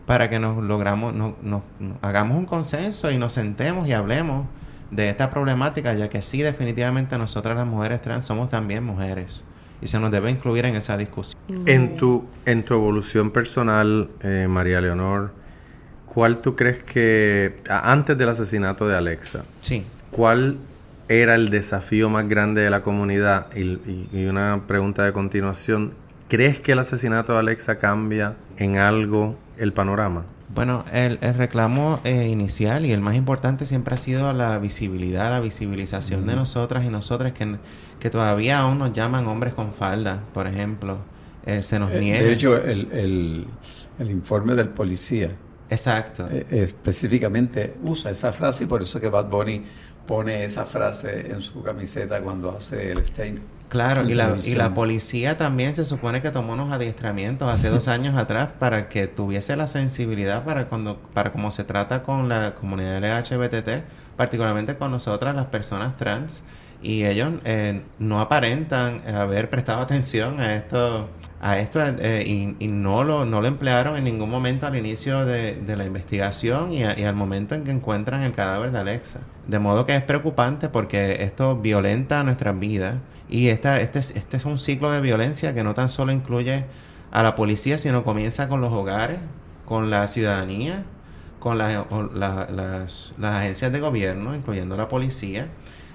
para 0.07 0.29
que 0.29 0.39
nos 0.39 0.63
logramos, 0.63 1.15
nos, 1.15 1.63
hagamos 2.03 2.37
un 2.37 2.47
consenso 2.47 3.11
y 3.11 3.19
nos 3.19 3.33
sentemos 3.33 3.89
y 3.89 3.93
hablemos 3.93 4.47
de 4.91 5.09
esta 5.09 5.31
problemática, 5.31 5.95
ya 5.95 6.09
que 6.09 6.23
sí, 6.23 6.43
definitivamente 6.43 7.17
nosotras 7.19 7.57
las 7.57 7.67
mujeres 7.67 8.03
trans 8.03 8.27
somos 8.27 8.49
también 8.49 8.85
mujeres 8.85 9.45
y 9.81 9.87
se 9.87 9.99
nos 9.99 10.11
debe 10.11 10.31
incluir 10.31 10.67
en 10.67 10.77
esa 10.77 10.97
discusión. 10.97 11.41
En 11.67 11.97
tu, 11.97 12.27
en 12.47 12.65
tu 12.65 12.75
evolución 12.75 13.31
personal, 13.31 14.11
eh, 14.23 14.47
María 14.49 14.81
Leonor, 14.81 15.33
¿cuál 16.15 16.39
tú 16.39 16.55
crees 16.57 16.83
que, 16.83 17.57
antes 17.69 18.17
del 18.17 18.29
asesinato 18.29 18.87
de 18.89 18.97
Alexa, 18.97 19.45
sí. 19.63 19.85
cuál 20.11 20.57
era 21.09 21.35
el 21.35 21.51
desafío 21.51 22.09
más 22.09 22.29
grande 22.29 22.63
de 22.63 22.71
la 22.71 22.81
comunidad? 22.83 23.47
y 23.55 24.25
una 24.27 24.63
pregunta 24.67 25.05
de 25.05 25.13
continuación, 25.13 25.93
¿crees 26.29 26.61
que 26.61 26.73
el 26.73 26.79
asesinato 26.79 27.33
de 27.35 27.39
Alexa 27.41 27.77
cambia 27.77 28.35
en 28.57 28.79
algo 28.79 29.37
el 29.59 29.73
panorama? 29.73 30.25
Bueno, 30.55 30.85
el, 30.93 31.19
reclamo 31.37 31.99
eh, 32.05 32.29
inicial 32.29 32.87
y 32.87 32.93
el 32.93 33.01
más 33.01 33.17
importante 33.17 33.67
siempre 33.67 33.95
ha 33.97 33.99
sido 33.99 34.33
la 34.33 34.57
visibilidad, 34.59 35.31
la 35.31 35.41
visibilización 35.41 36.27
de 36.29 36.37
nosotras 36.37 36.85
y 36.85 36.91
nosotras 36.91 37.33
que, 37.33 37.57
que 37.99 38.09
todavía 38.09 38.61
aún 38.61 38.79
nos 38.79 38.93
llaman 38.93 39.27
hombres 39.27 39.53
con 39.53 39.73
falda, 39.73 40.21
por 40.33 40.47
ejemplo. 40.47 40.99
eh, 41.45 41.63
se 41.65 41.79
nos 41.81 41.91
Eh, 41.91 41.99
niega. 42.01 42.21
De 42.23 42.33
hecho, 42.33 42.57
el, 42.57 42.89
el- 42.93 43.47
el 43.99 44.11
informe 44.11 44.55
del 44.55 44.69
policía 44.69 45.31
Exacto. 45.71 46.29
eh, 46.31 46.47
específicamente 46.51 47.75
usa 47.83 48.11
esa 48.11 48.33
frase 48.33 48.65
y 48.65 48.67
por 48.67 48.83
eso 48.83 49.01
que 49.01 49.09
Bad 49.09 49.27
Bunny 49.27 49.63
pone 50.07 50.45
esa 50.45 50.65
frase 50.65 51.31
en 51.31 51.41
su 51.41 51.63
camiseta 51.63 52.21
cuando 52.21 52.51
hace 52.57 52.93
el 52.93 53.05
statement. 53.05 53.43
Claro, 53.69 54.09
y 54.09 54.15
la, 54.15 54.37
y 54.45 54.55
la 54.55 54.73
policía 54.73 55.37
también 55.37 55.75
se 55.75 55.85
supone 55.85 56.23
que 56.23 56.31
tomó 56.31 56.53
unos 56.53 56.71
adiestramientos 56.71 57.51
hace 57.51 57.71
dos 57.71 57.89
años 57.89 58.15
atrás 58.15 58.51
para 58.59 58.89
que 58.89 59.09
tuviese 59.09 59.57
la 59.57 59.67
sensibilidad 59.67 60.45
para 60.45 60.67
cuando 60.67 60.99
para 61.13 61.33
cómo 61.33 61.51
se 61.51 61.65
trata 61.65 62.03
con 62.03 62.29
la 62.29 62.55
comunidad 62.55 63.03
LGBTT, 63.03 64.17
particularmente 64.17 64.77
con 64.77 64.93
nosotras, 64.93 65.35
las 65.35 65.47
personas 65.47 65.97
trans, 65.97 66.45
y 66.83 67.05
ellos 67.05 67.33
eh, 67.45 67.83
no 67.99 68.21
aparentan 68.21 69.03
haber 69.09 69.51
prestado 69.51 69.81
atención 69.81 70.39
a 70.39 70.55
esto, 70.55 71.09
a 71.45 71.59
esto 71.59 71.79
eh, 71.85 72.57
y, 72.59 72.69
no 72.69 73.05
lo 73.05 73.27
no 73.27 73.43
lo 73.43 73.47
emplearon 73.47 73.99
en 73.99 74.05
ningún 74.05 74.31
momento 74.31 74.67
al 74.67 74.77
inicio 74.77 75.27
de, 75.27 75.57
de 75.57 75.77
la 75.77 75.85
investigación 75.85 76.73
y, 76.73 76.83
al 76.83 77.15
momento 77.15 77.55
en 77.55 77.65
que 77.65 77.71
encuentran 77.71 78.23
el 78.23 78.33
cadáver 78.33 78.71
de 78.71 78.79
Alexa. 78.79 79.21
De 79.47 79.59
modo 79.59 79.85
que 79.85 79.95
es 79.95 80.03
preocupante 80.03 80.71
porque 80.71 81.23
esto 81.23 81.59
violenta 81.59 82.25
nuestras 82.25 82.59
vidas 82.59 82.97
y 83.29 83.49
esta, 83.49 83.79
este, 83.79 83.99
es, 83.99 84.13
este 84.13 84.39
es 84.39 84.47
un 84.47 84.59
ciclo 84.59 84.91
de 84.91 85.03
violencia 85.03 85.53
que 85.53 85.63
no 85.63 85.75
tan 85.75 85.91
solo 85.91 86.13
incluye 86.13 86.65
a 87.11 87.23
la 87.23 87.35
policía, 87.37 87.77
sino 87.77 88.05
comienza 88.05 88.49
con 88.49 88.63
los 88.63 88.73
hogares, 88.73 89.19
con 89.67 89.91
la 89.91 90.09
ciudadanía, 90.09 90.85
con 91.41 91.59
las, 91.59 91.85
las 92.19 93.13
agencias 93.23 93.71
de 93.71 93.81
gobierno, 93.81 94.35
incluyendo 94.35 94.79
la 94.79 94.89
policía, 94.89 95.49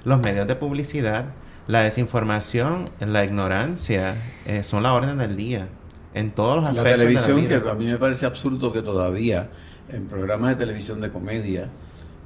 los 0.03 0.19
medios 0.19 0.47
de 0.47 0.55
publicidad, 0.55 1.25
la 1.69 1.81
desinformación, 1.83 2.89
la 2.99 3.23
ignorancia, 3.23 4.15
eh, 4.47 4.63
son 4.63 4.81
la 4.83 4.93
orden 4.93 5.19
del 5.19 5.35
día 5.37 5.67
en 6.15 6.31
todos 6.31 6.55
los 6.55 6.63
La 6.65 6.69
aspectos 6.71 6.91
televisión, 6.99 7.35
de 7.37 7.41
la 7.43 7.47
vida. 7.47 7.63
que 7.63 7.69
a 7.69 7.73
mí 7.75 7.85
me 7.85 7.97
parece 7.99 8.25
absurdo 8.25 8.73
que 8.73 8.81
todavía 8.81 9.49
en 9.87 10.07
programas 10.07 10.49
de 10.49 10.55
televisión 10.65 10.99
de 10.99 11.11
comedia 11.11 11.69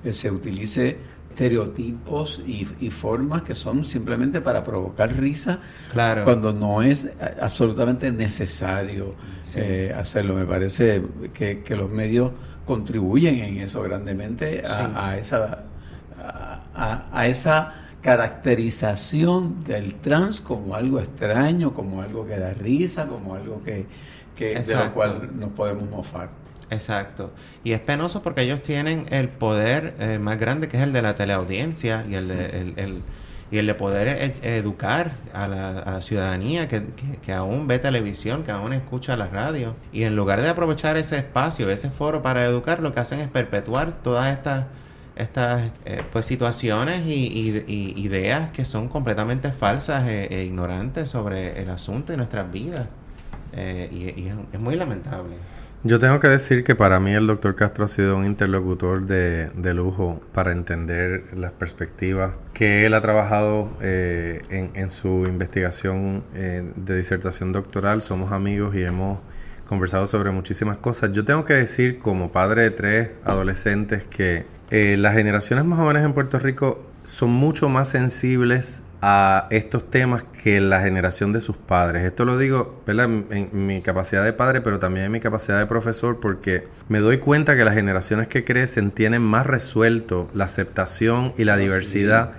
eh, 0.06 0.14
se 0.14 0.32
utilice 0.32 0.98
estereotipos 1.30 2.42
y, 2.48 2.66
y 2.80 2.90
formas 2.90 3.42
que 3.42 3.54
son 3.56 3.86
simplemente 3.86 4.40
para 4.40 4.64
provocar 4.64 5.12
risa 5.14 5.60
Claro. 5.92 6.24
cuando 6.24 6.54
no 6.54 6.82
es 6.82 7.04
eh, 7.06 7.12
absolutamente 7.42 8.12
necesario 8.12 9.16
Sí. 9.44 9.60
eh, 9.62 9.94
hacerlo. 9.96 10.36
Me 10.36 10.46
parece 10.46 11.04
que, 11.34 11.64
que 11.64 11.76
los 11.76 11.90
medios 11.90 12.32
contribuyen 12.66 13.36
en 13.40 13.58
eso 13.58 13.82
grandemente 13.82 14.64
a, 14.66 14.78
Sí. 14.88 14.92
a 14.96 15.18
esa 15.18 15.64
a, 16.24 16.62
a- 16.74 17.06
a 17.12 17.28
esa 17.28 17.74
caracterización 18.04 19.62
del 19.64 19.96
trans 19.96 20.42
como 20.42 20.76
algo 20.76 21.00
extraño, 21.00 21.74
como 21.74 22.02
algo 22.02 22.26
que 22.28 22.38
da 22.38 22.54
risa, 22.54 23.08
como 23.08 23.36
algo 23.36 23.64
que, 23.64 23.88
que 24.36 24.56
de 24.68 24.76
lo 24.76 24.94
cual 24.94 25.30
nos 25.40 25.52
podemos 25.52 25.90
mofar. 25.90 26.30
Exacto. 26.70 27.32
Y 27.64 27.74
es 27.74 27.80
penoso 27.82 28.22
porque 28.24 28.42
ellos 28.42 28.62
tienen 28.62 29.06
el 29.12 29.30
poder 29.30 29.96
eh, 30.00 30.20
más 30.20 30.40
grande 30.40 30.68
que 30.68 30.78
es 30.78 30.84
el 30.84 30.94
de 30.94 31.02
la 31.02 31.16
teleaudiencia 31.16 32.06
y 32.10 32.16
el 32.16 32.28
de, 32.28 32.46
el, 32.62 32.74
el- 32.78 33.04
y 33.52 33.60
el 33.60 33.68
de 33.68 33.76
poder 33.76 34.08
e- 34.08 34.58
educar 34.58 35.12
a 35.32 35.48
la, 35.48 35.70
a 35.80 35.92
la 35.92 36.02
ciudadanía 36.02 36.68
que, 36.68 36.86
que- 36.96 37.18
que 37.22 37.34
aún 37.34 37.68
ve 37.68 37.78
televisión, 37.78 38.44
que 38.44 38.52
aún 38.52 38.74
escucha 38.74 39.16
la 39.16 39.28
radio. 39.28 39.76
Y 39.92 40.04
en 40.04 40.16
lugar 40.16 40.42
de 40.42 40.50
aprovechar 40.50 40.98
ese 40.98 41.18
espacio, 41.20 41.70
ese 41.70 41.92
foro 41.92 42.24
para 42.24 42.44
educar, 42.46 42.80
lo 42.82 42.92
que 42.94 43.02
hacen 43.02 43.20
es 43.20 43.28
perpetuar 43.28 44.02
todas 44.02 44.32
estas 44.36 44.66
estas 45.16 45.72
eh, 45.86 46.02
pues 46.12 46.26
situaciones 46.26 47.06
y, 47.06 47.12
y- 47.14 47.64
y 47.68 48.02
ideas 48.06 48.50
que 48.52 48.66
son 48.66 48.88
completamente 48.90 49.52
falsas 49.52 50.08
e, 50.08 50.26
e 50.26 50.44
ignorantes 50.46 51.10
sobre 51.10 51.62
el 51.62 51.70
asunto 51.70 52.14
y 52.14 52.18
nuestras 52.18 52.52
vidas. 52.52 52.88
Eh, 53.56 53.88
y 53.92 54.22
y 54.22 54.28
es- 54.30 54.36
es 54.54 54.60
muy 54.60 54.76
lamentable. 54.76 55.36
Yo 55.86 56.00
tengo 56.00 56.20
que 56.22 56.30
decir 56.30 56.64
que 56.64 56.76
para 56.76 57.00
mí 57.02 57.12
el 57.12 57.28
doctor 57.28 57.56
Castro 57.56 57.84
ha 57.84 57.88
sido 57.90 58.16
un 58.16 58.26
interlocutor 58.26 59.06
de, 59.06 59.50
de 59.50 59.74
lujo 59.74 60.22
para 60.32 60.54
entender 60.54 61.26
las 61.38 61.52
perspectivas 61.52 62.36
que 62.54 62.86
él 62.86 62.94
ha 62.94 63.02
trabajado 63.02 63.70
eh, 63.82 64.42
en, 64.50 64.72
en 64.76 64.90
su 64.90 65.26
investigación 65.28 66.24
eh, 66.36 66.64
de 66.78 66.96
disertación 66.98 67.52
doctoral. 67.52 68.02
Somos 68.02 68.32
amigos 68.32 68.74
y 68.76 68.84
hemos 68.84 69.20
conversado 69.68 70.08
sobre 70.08 70.32
muchísimas 70.32 70.78
cosas. 70.78 71.12
Yo 71.12 71.26
tengo 71.26 71.44
que 71.44 71.54
decir 71.54 72.00
como 72.00 72.32
padre 72.32 72.62
de 72.64 72.72
tres 72.72 73.10
adolescentes 73.26 74.06
que 74.06 74.46
eh, 74.76 74.98
las 74.98 75.14
generaciones 75.14 75.66
más 75.66 75.78
jóvenes 75.78 76.04
en 76.04 76.14
Puerto 76.14 76.40
Rico 76.40 76.84
son 77.04 77.30
mucho 77.30 77.70
más 77.70 77.90
sensibles 77.90 78.84
a 79.04 79.46
estos 79.52 79.88
temas 79.92 80.24
que 80.24 80.60
la 80.62 80.82
generación 80.82 81.32
de 81.32 81.42
sus 81.42 81.58
padres. 81.58 82.04
Esto 82.04 82.26
lo 82.26 82.40
digo 82.40 82.82
¿verdad? 82.88 83.06
en, 83.06 83.28
en 83.30 83.68
mi 83.68 83.84
capacidad 83.84 84.24
de 84.24 84.34
padre, 84.34 84.62
pero 84.62 84.80
también 84.80 85.06
en 85.06 85.12
mi 85.12 85.20
capacidad 85.20 85.60
de 85.60 85.68
profesor, 85.68 86.20
porque 86.20 86.64
me 86.90 87.02
doy 87.02 87.20
cuenta 87.20 87.56
que 87.56 87.64
las 87.64 87.76
generaciones 87.76 88.28
que 88.28 88.44
crecen 88.44 88.90
tienen 88.90 89.22
más 89.22 89.46
resuelto 89.46 90.28
la 90.34 90.46
aceptación 90.46 91.34
y 91.38 91.44
la 91.44 91.56
diversidad 91.56 92.32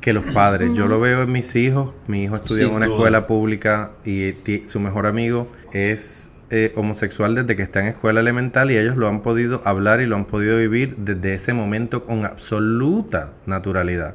que 0.00 0.12
los 0.12 0.26
padres. 0.26 0.70
Yo 0.72 0.86
lo 0.86 1.00
veo 1.00 1.22
en 1.22 1.32
mis 1.32 1.56
hijos. 1.56 1.92
Mi 2.06 2.22
hijo 2.22 2.36
estudia 2.36 2.66
en 2.66 2.72
una 2.72 2.86
escuela 2.86 3.26
pública 3.26 3.94
y 4.04 4.32
su 4.64 4.78
mejor 4.78 5.08
amigo 5.08 5.50
es 5.72 6.30
eh, 6.50 6.72
homosexual 6.74 7.34
desde 7.34 7.54
que 7.56 7.62
está 7.62 7.80
en 7.80 7.86
escuela 7.86 8.20
elemental 8.20 8.70
y 8.70 8.76
ellos 8.76 8.96
lo 8.96 9.08
han 9.08 9.22
podido 9.22 9.62
hablar 9.64 10.00
y 10.00 10.06
lo 10.06 10.16
han 10.16 10.24
podido 10.24 10.56
vivir 10.56 10.96
desde 10.96 11.34
ese 11.34 11.52
momento 11.52 12.04
con 12.04 12.24
absoluta 12.24 13.30
naturalidad. 13.46 14.14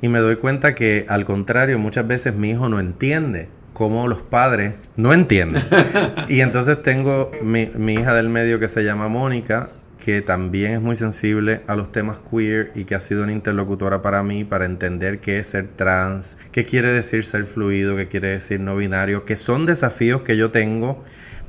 Y 0.00 0.08
me 0.08 0.20
doy 0.20 0.36
cuenta 0.36 0.74
que 0.74 1.04
al 1.08 1.24
contrario, 1.24 1.78
muchas 1.78 2.06
veces 2.06 2.34
mi 2.34 2.50
hijo 2.50 2.68
no 2.68 2.80
entiende 2.80 3.48
cómo 3.74 4.08
los 4.08 4.22
padres 4.22 4.74
no 4.96 5.12
entienden. 5.12 5.62
y 6.28 6.40
entonces 6.40 6.82
tengo 6.82 7.30
mi, 7.42 7.70
mi 7.76 7.94
hija 7.94 8.14
del 8.14 8.28
medio 8.28 8.58
que 8.58 8.68
se 8.68 8.82
llama 8.82 9.08
Mónica, 9.08 9.68
que 10.04 10.20
también 10.20 10.72
es 10.72 10.80
muy 10.82 10.96
sensible 10.96 11.62
a 11.66 11.74
los 11.76 11.90
temas 11.90 12.18
queer 12.18 12.70
y 12.74 12.84
que 12.84 12.94
ha 12.94 13.00
sido 13.00 13.22
una 13.22 13.32
interlocutora 13.32 14.02
para 14.02 14.22
mí 14.22 14.44
para 14.44 14.66
entender 14.66 15.18
qué 15.18 15.38
es 15.38 15.46
ser 15.46 15.68
trans, 15.68 16.36
qué 16.52 16.66
quiere 16.66 16.92
decir 16.92 17.24
ser 17.24 17.44
fluido, 17.44 17.96
qué 17.96 18.08
quiere 18.08 18.28
decir 18.28 18.60
no 18.60 18.76
binario, 18.76 19.24
que 19.24 19.34
son 19.36 19.64
desafíos 19.64 20.22
que 20.22 20.36
yo 20.36 20.50
tengo 20.50 21.02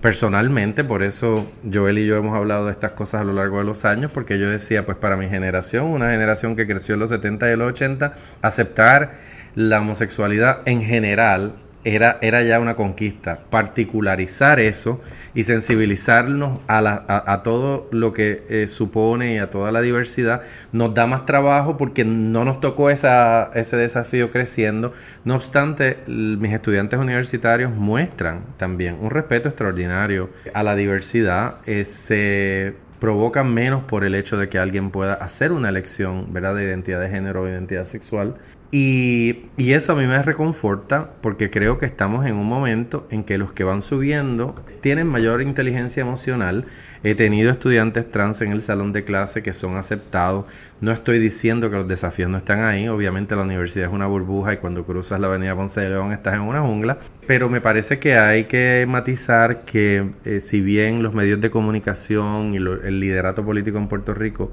personalmente, 0.05 0.83
por 0.83 1.01
eso 1.01 1.51
Joel 1.73 1.97
y 1.97 2.05
yo 2.05 2.15
hemos 2.15 2.35
hablado 2.35 2.67
de 2.67 2.71
estas 2.73 2.91
cosas 2.91 3.21
a 3.21 3.23
lo 3.23 3.33
largo 3.33 3.57
de 3.57 3.63
los 3.63 3.85
años, 3.85 4.11
porque 4.11 4.37
yo 4.37 4.47
decía, 4.51 4.85
pues 4.85 4.99
para 4.99 5.17
mi 5.17 5.27
generación, 5.27 5.87
una 5.87 6.11
generación 6.11 6.55
que 6.55 6.67
creció 6.67 6.93
en 6.93 6.99
los 6.99 7.09
70 7.09 7.51
y 7.51 7.55
los 7.55 7.69
80, 7.69 8.13
aceptar 8.43 9.13
la 9.55 9.81
homosexualidad 9.81 10.59
en 10.65 10.83
general 10.83 11.55
era, 11.85 12.17
era 12.21 12.41
ya 12.43 12.59
una 12.59 12.75
conquista. 12.75 13.39
Particularizar 13.49 14.59
eso 14.59 14.99
y 15.33 15.43
sensibilizarnos 15.43 16.59
a, 16.67 16.81
la- 16.81 17.05
a- 17.07 17.31
a 17.33 17.41
todo 17.43 17.87
lo 17.91 18.11
que 18.13 18.43
eh, 18.49 18.67
supone 18.67 19.35
y 19.35 19.37
a 19.37 19.49
toda 19.49 19.71
la 19.71 19.81
diversidad 19.81 20.41
nos 20.71 20.93
da 20.93 21.07
más 21.07 21.25
trabajo 21.25 21.77
porque 21.77 22.03
no 22.03 22.43
nos 22.45 22.59
tocó 22.59 22.89
esa, 22.89 23.51
ese 23.53 23.77
desafío 23.77 24.31
creciendo. 24.31 24.91
No 25.23 25.35
obstante, 25.35 25.99
mis 26.07 26.51
estudiantes 26.51 26.99
universitarios 26.99 27.71
muestran 27.71 28.41
también 28.57 28.97
un 29.01 29.11
respeto 29.11 29.47
extraordinario 29.49 30.29
a 30.53 30.63
la 30.63 30.75
diversidad. 30.75 31.55
eh, 31.65 31.83
se 31.83 32.73
provocan 32.99 33.53
menos 33.53 33.83
por 33.83 34.03
el 34.05 34.15
hecho 34.15 34.37
de 34.37 34.49
que 34.49 34.57
alguien 34.57 34.89
pueda 34.89 35.13
hacer 35.15 35.51
una 35.51 35.69
elección 35.69 36.31
¿verdad? 36.33 36.55
de 36.55 36.63
identidad 36.63 36.99
de 37.01 37.09
género 37.09 37.43
o 37.43 37.47
identidad 37.47 37.85
sexual. 37.85 38.35
Y, 38.77 39.45
eso 39.55 39.93
a 39.93 39.95
mí 39.95 40.05
me 40.05 40.21
reconforta 40.21 41.11
porque 41.21 41.49
creo 41.49 41.77
que 41.77 41.85
estamos 41.85 42.25
en 42.25 42.35
un 42.35 42.45
momento 42.45 43.07
en 43.09 43.23
que 43.23 43.37
los 43.37 43.53
que 43.53 43.63
van 43.63 43.81
subiendo 43.81 44.53
tienen 44.81 45.07
mayor 45.07 45.41
inteligencia 45.41 46.01
emocional. 46.01 46.65
He 47.01 47.15
tenido 47.15 47.51
estudiantes 47.51 48.11
trans 48.11 48.41
en 48.41 48.51
el 48.51 48.61
salón 48.61 48.91
de 48.91 49.05
clase 49.05 49.41
que 49.41 49.53
son 49.53 49.77
aceptados. 49.77 50.45
No 50.81 50.91
estoy 50.91 51.19
diciendo 51.19 51.69
que 51.69 51.77
los 51.77 51.87
desafíos 51.87 52.29
no 52.29 52.37
están 52.37 52.65
ahí. 52.65 52.89
Obviamente 52.89 53.37
la 53.37 53.43
universidad 53.43 53.87
es 53.87 53.93
una 53.93 54.07
burbuja 54.07 54.51
y 54.51 54.57
cuando 54.57 54.85
cruzas 54.85 55.21
la 55.21 55.27
avenida 55.27 55.55
Ponce 55.55 55.79
de 55.79 55.91
León 55.91 56.11
estás 56.11 56.33
en 56.33 56.41
una 56.41 56.59
jungla. 56.59 56.97
Pero 57.25 57.47
me 57.47 57.61
parece 57.61 57.97
que 57.97 58.17
hay 58.17 58.43
que 58.43 58.85
matizar 58.89 59.63
que 59.63 60.11
eh, 60.25 60.41
si 60.41 60.59
bien 60.59 61.01
los 61.01 61.13
medios 61.13 61.39
de 61.39 61.49
comunicación 61.49 62.53
y 62.53 62.57
el 62.57 62.99
liderato 62.99 63.45
político 63.45 63.77
en 63.77 63.87
Puerto 63.87 64.13
Rico 64.13 64.51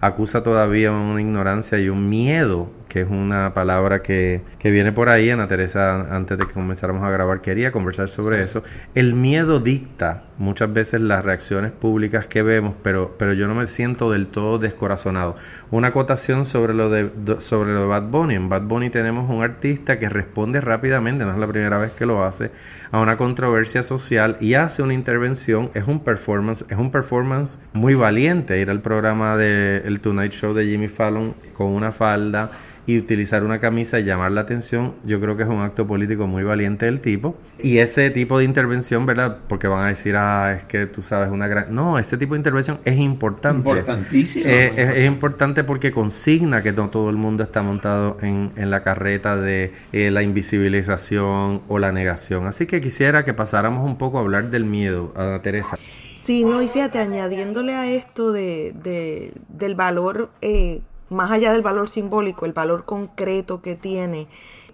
acusa 0.00 0.42
todavía 0.42 0.92
una 0.92 1.20
ignorancia 1.20 1.78
y 1.78 1.88
un 1.88 2.08
miedo, 2.08 2.70
que 2.88 3.02
es 3.02 3.08
una 3.08 3.54
palabra 3.54 4.00
que, 4.00 4.40
que 4.58 4.70
viene 4.70 4.92
por 4.92 5.08
ahí. 5.08 5.30
Ana 5.30 5.46
Teresa, 5.46 6.14
antes 6.14 6.38
de 6.38 6.46
que 6.46 6.52
comenzáramos 6.52 7.04
a 7.04 7.10
grabar, 7.10 7.40
quería 7.40 7.70
conversar 7.70 8.08
sobre 8.08 8.42
eso. 8.42 8.62
El 8.94 9.14
miedo 9.14 9.60
dicta 9.60 10.24
muchas 10.38 10.72
veces 10.72 11.00
las 11.00 11.24
reacciones 11.24 11.72
públicas 11.72 12.26
que 12.26 12.42
vemos, 12.42 12.76
pero, 12.82 13.14
pero 13.18 13.32
yo 13.32 13.46
no 13.48 13.54
me 13.54 13.66
siento 13.66 14.10
del 14.10 14.28
todo 14.28 14.58
descorazonado. 14.58 15.34
Una 15.70 15.88
acotación 15.88 16.44
sobre 16.44 16.74
lo 16.74 16.88
de 16.88 17.10
sobre 17.40 17.74
lo 17.74 17.82
de 17.82 17.86
Bad 17.86 18.04
Bunny. 18.04 18.34
En 18.34 18.48
Bad 18.48 18.62
Bunny 18.62 18.90
tenemos 18.90 19.28
un 19.30 19.42
artista 19.42 19.98
que 19.98 20.08
responde 20.08 20.60
rápidamente, 20.60 21.24
no 21.24 21.32
es 21.32 21.38
la 21.38 21.46
primera 21.46 21.78
vez 21.78 21.90
que 21.92 22.06
lo 22.06 22.24
hace, 22.24 22.50
a 22.90 23.00
una 23.00 23.16
controversia 23.16 23.82
social 23.82 24.36
y 24.40 24.54
hace 24.54 24.82
una 24.82 24.94
intervención. 24.94 25.70
Es 25.74 25.86
un 25.86 26.00
performance, 26.00 26.64
es 26.68 26.78
un 26.78 26.90
performance 26.90 27.58
muy 27.72 27.94
valiente 27.94 28.58
ir 28.58 28.70
al 28.70 28.80
programa 28.80 29.36
de 29.36 29.82
el 29.84 30.00
Tonight 30.00 30.32
Show 30.32 30.54
de 30.54 30.66
Jimmy 30.66 30.88
Fallon 30.88 31.34
con 31.52 31.68
una 31.68 31.92
falda 31.92 32.50
y 32.88 32.96
utilizar 32.96 33.44
una 33.44 33.58
camisa 33.58 34.00
y 34.00 34.04
llamar 34.04 34.32
la 34.32 34.40
atención, 34.40 34.94
yo 35.04 35.20
creo 35.20 35.36
que 35.36 35.42
es 35.42 35.48
un 35.50 35.60
acto 35.60 35.86
político 35.86 36.26
muy 36.26 36.42
valiente 36.42 36.86
del 36.86 37.00
tipo. 37.00 37.36
Y 37.60 37.80
ese 37.80 38.08
tipo 38.08 38.38
de 38.38 38.46
intervención, 38.46 39.04
¿verdad? 39.04 39.40
Porque 39.46 39.68
van 39.68 39.84
a 39.84 39.88
decir, 39.88 40.16
ah, 40.16 40.54
es 40.56 40.64
que 40.64 40.86
tú 40.86 41.02
sabes 41.02 41.30
una 41.30 41.48
gran... 41.48 41.74
No, 41.74 41.98
ese 41.98 42.16
tipo 42.16 42.32
de 42.32 42.38
intervención 42.38 42.80
es 42.86 42.96
importante. 42.96 43.68
Importantísimo. 43.68 44.46
Eh, 44.48 45.02
es, 45.02 45.06
importante 45.06 45.64
porque 45.64 45.92
consigna 45.92 46.62
que 46.62 46.72
no 46.72 46.88
todo 46.88 47.10
el 47.10 47.16
mundo 47.16 47.42
está 47.42 47.60
montado 47.60 48.16
en, 48.22 48.52
en 48.56 48.70
la 48.70 48.80
carreta 48.80 49.36
de 49.36 49.70
eh, 49.92 50.10
la 50.10 50.22
invisibilización 50.22 51.60
o 51.68 51.78
la 51.78 51.92
negación. 51.92 52.46
Así 52.46 52.64
que 52.64 52.80
quisiera 52.80 53.22
que 53.22 53.34
pasáramos 53.34 53.84
un 53.84 53.98
poco 53.98 54.16
a 54.16 54.22
hablar 54.22 54.48
del 54.48 54.64
miedo, 54.64 55.12
a 55.14 55.42
Teresa. 55.42 55.76
Sí, 56.16 56.42
no, 56.42 56.62
y 56.62 56.68
fíjate, 56.68 56.98
añadiéndole 56.98 57.74
a 57.74 57.86
esto 57.86 58.32
de, 58.32 58.74
de 58.82 59.32
del 59.48 59.74
valor, 59.74 60.30
eh, 60.40 60.80
más 61.10 61.30
allá 61.30 61.52
del 61.52 61.62
valor 61.62 61.88
simbólico, 61.88 62.46
el 62.46 62.52
valor 62.52 62.84
concreto 62.84 63.62
que 63.62 63.76
tiene 63.76 64.28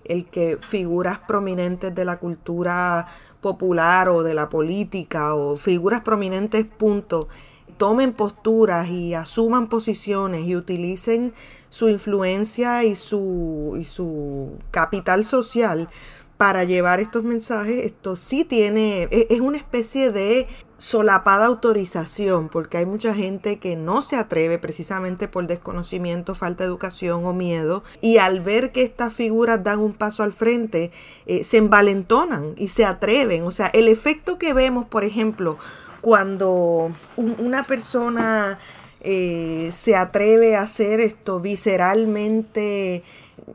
el 0.04 0.26
que 0.26 0.58
figuras 0.60 1.18
prominentes 1.18 1.94
de 1.94 2.04
la 2.04 2.18
cultura 2.18 3.06
popular 3.40 4.08
o 4.08 4.22
de 4.22 4.34
la 4.34 4.48
política 4.48 5.34
o 5.34 5.56
figuras 5.56 6.02
prominentes, 6.02 6.64
punto, 6.66 7.28
tomen 7.76 8.12
posturas 8.12 8.88
y 8.88 9.14
asuman 9.14 9.68
posiciones 9.68 10.44
y 10.44 10.56
utilicen 10.56 11.32
su 11.70 11.88
influencia 11.88 12.84
y 12.84 12.94
su, 12.94 13.76
y 13.80 13.84
su 13.84 14.58
capital 14.70 15.24
social 15.24 15.88
para 16.36 16.64
llevar 16.64 17.00
estos 17.00 17.24
mensajes, 17.24 17.84
esto 17.84 18.16
sí 18.16 18.44
tiene, 18.44 19.04
e, 19.04 19.28
es 19.30 19.40
una 19.40 19.56
especie 19.56 20.10
de 20.10 20.46
solapada 20.84 21.46
autorización, 21.46 22.50
porque 22.50 22.76
hay 22.76 22.84
mucha 22.84 23.14
gente 23.14 23.58
que 23.58 23.74
no 23.74 24.02
se 24.02 24.16
atreve 24.16 24.58
precisamente 24.58 25.28
por 25.28 25.46
desconocimiento, 25.46 26.34
falta 26.34 26.64
de 26.64 26.68
educación 26.68 27.24
o 27.24 27.32
miedo, 27.32 27.82
y 28.02 28.18
al 28.18 28.40
ver 28.40 28.70
que 28.70 28.82
estas 28.82 29.14
figuras 29.14 29.64
dan 29.64 29.78
un 29.78 29.94
paso 29.94 30.22
al 30.22 30.34
frente, 30.34 30.90
eh, 31.24 31.42
se 31.42 31.56
envalentonan 31.56 32.52
y 32.58 32.68
se 32.68 32.84
atreven. 32.84 33.44
O 33.44 33.50
sea, 33.50 33.68
el 33.68 33.88
efecto 33.88 34.36
que 34.36 34.52
vemos, 34.52 34.84
por 34.84 35.04
ejemplo, 35.04 35.56
cuando 36.02 36.92
una 37.16 37.62
persona 37.62 38.58
eh, 39.00 39.70
se 39.72 39.96
atreve 39.96 40.54
a 40.54 40.62
hacer 40.62 41.00
esto 41.00 41.40
visceralmente 41.40 43.02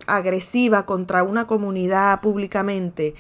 agresiva 0.08 0.86
contra 0.88 1.24
una 1.24 1.46
comunidad 1.46 2.22
públicamente, 2.22 3.14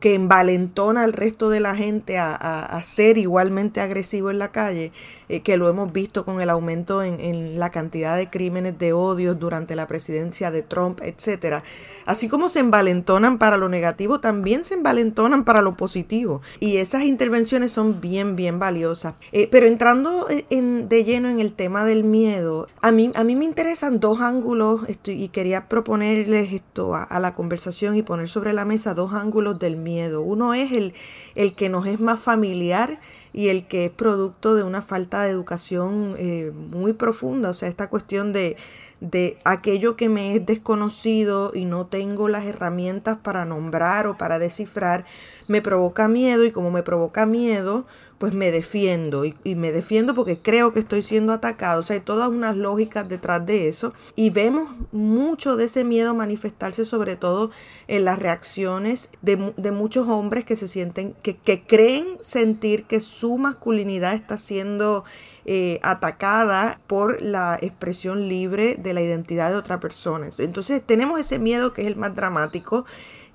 que 0.00 0.14
envalentona 0.14 1.04
al 1.04 1.12
resto 1.12 1.50
de 1.50 1.60
la 1.60 1.74
gente 1.74 2.18
a, 2.18 2.80
ser 2.84 3.18
igualmente 3.18 3.80
agresivo 3.80 4.30
en 4.30 4.38
la 4.38 4.52
calle, 4.52 4.92
eh, 5.28 5.40
que 5.40 5.56
lo 5.56 5.68
hemos 5.68 5.92
visto 5.92 6.24
con 6.24 6.40
el 6.40 6.48
aumento 6.48 7.02
en, 7.02 7.58
la 7.58 7.70
cantidad 7.70 8.16
de 8.16 8.30
crímenes 8.30 8.78
de 8.78 8.92
odio 8.92 9.34
durante 9.34 9.74
la 9.74 9.86
presidencia 9.86 10.50
de 10.50 10.62
Trump, 10.62 11.00
etcétera. 11.02 11.62
Así 12.06 12.28
como 12.28 12.48
se 12.48 12.60
envalentonan 12.60 13.38
para 13.38 13.56
lo 13.56 13.68
negativo, 13.68 14.20
también 14.20 14.64
se 14.64 14.74
envalentonan 14.74 15.44
para 15.44 15.60
lo 15.60 15.76
positivo. 15.76 16.40
Y 16.60 16.76
esas 16.76 17.02
intervenciones 17.02 17.72
son 17.72 18.00
bien, 18.00 18.36
bien 18.36 18.58
valiosas. 18.58 19.14
Eh, 19.32 19.48
pero 19.50 19.66
entrando 19.66 20.26
en, 20.30 20.88
de 20.88 21.04
lleno 21.04 21.28
en 21.28 21.40
el 21.40 21.52
tema 21.52 21.84
del 21.84 22.04
miedo, 22.04 22.68
a 22.80 22.92
mí, 22.92 23.10
a 23.14 23.24
mí 23.24 23.34
me 23.34 23.44
interesan 23.44 24.00
dos 24.00 24.20
ángulos 24.20 24.82
y 25.04 25.28
quería 25.28 25.68
proponerles 25.68 26.52
esto 26.52 26.94
a 26.94 27.20
la 27.20 27.34
conversación 27.34 27.96
y 27.96 28.02
poner 28.02 28.28
sobre 28.28 28.52
la 28.52 28.64
mesa 28.64 28.94
dos 28.94 29.12
ángulos 29.12 29.57
del 29.58 29.76
miedo. 29.76 30.22
Uno 30.22 30.54
es 30.54 30.72
el, 30.72 30.94
el 31.34 31.54
que 31.54 31.68
nos 31.68 31.86
es 31.86 32.00
más 32.00 32.20
familiar 32.20 33.00
y 33.32 33.48
el 33.48 33.66
que 33.66 33.86
es 33.86 33.90
producto 33.90 34.54
de 34.54 34.62
una 34.62 34.82
falta 34.82 35.22
de 35.22 35.30
educación 35.30 36.14
eh, 36.18 36.52
muy 36.54 36.92
profunda, 36.92 37.50
o 37.50 37.54
sea, 37.54 37.68
esta 37.68 37.88
cuestión 37.88 38.32
de, 38.32 38.56
de 39.00 39.38
aquello 39.44 39.96
que 39.96 40.08
me 40.08 40.34
es 40.34 40.44
desconocido 40.44 41.52
y 41.54 41.64
no 41.64 41.86
tengo 41.86 42.28
las 42.28 42.46
herramientas 42.46 43.18
para 43.18 43.44
nombrar 43.44 44.06
o 44.06 44.16
para 44.16 44.38
descifrar, 44.38 45.04
me 45.46 45.62
provoca 45.62 46.08
miedo 46.08 46.44
y 46.44 46.50
como 46.50 46.70
me 46.70 46.82
provoca 46.82 47.26
miedo, 47.26 47.86
pues 48.18 48.34
me 48.34 48.50
defiendo 48.50 49.24
y, 49.24 49.34
me 49.54 49.72
defiendo 49.72 50.14
porque 50.14 50.38
creo 50.38 50.72
que 50.72 50.80
estoy 50.80 51.02
siendo 51.02 51.32
atacado. 51.32 51.80
O 51.80 51.82
sea, 51.82 51.94
hay 51.94 52.00
todas 52.00 52.28
unas 52.28 52.56
lógicas 52.56 53.08
detrás 53.08 53.46
de 53.46 53.68
eso 53.68 53.94
y 54.16 54.30
vemos 54.30 54.68
mucho 54.92 55.56
de 55.56 55.64
ese 55.64 55.84
miedo 55.84 56.14
manifestarse 56.14 56.84
sobre 56.84 57.16
todo 57.16 57.50
en 57.86 58.04
las 58.04 58.18
reacciones 58.18 59.10
de, 59.22 59.36
muchos 59.70 60.08
hombres 60.08 60.44
que 60.44 60.56
se 60.56 60.66
sienten, 60.66 61.14
que, 61.22 61.36
que 61.36 61.62
creen 61.62 62.06
sentir 62.20 62.84
que 62.84 63.00
su 63.00 63.38
masculinidad 63.38 64.14
está 64.14 64.38
siendo 64.38 65.04
eh, 65.50 65.78
atacada 65.82 66.80
por 66.86 67.22
la 67.22 67.58
expresión 67.62 68.28
libre 68.28 68.76
de 68.78 68.92
la 68.92 69.00
identidad 69.00 69.50
de 69.50 69.56
otra 69.56 69.80
persona. 69.80 70.28
Entonces 70.36 70.82
tenemos 70.84 71.20
ese 71.20 71.38
miedo 71.38 71.72
que 71.72 71.82
es 71.82 71.86
el 71.86 71.96
más 71.96 72.14
dramático, 72.14 72.84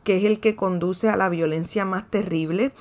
que 0.03 0.17
es 0.17 0.25
el 0.25 0.39
que 0.39 0.55
conduce 0.55 1.09
a 1.09 1.17
la 1.17 1.29
violencia 1.29 1.85
más 1.85 2.07
terrible 2.09 2.71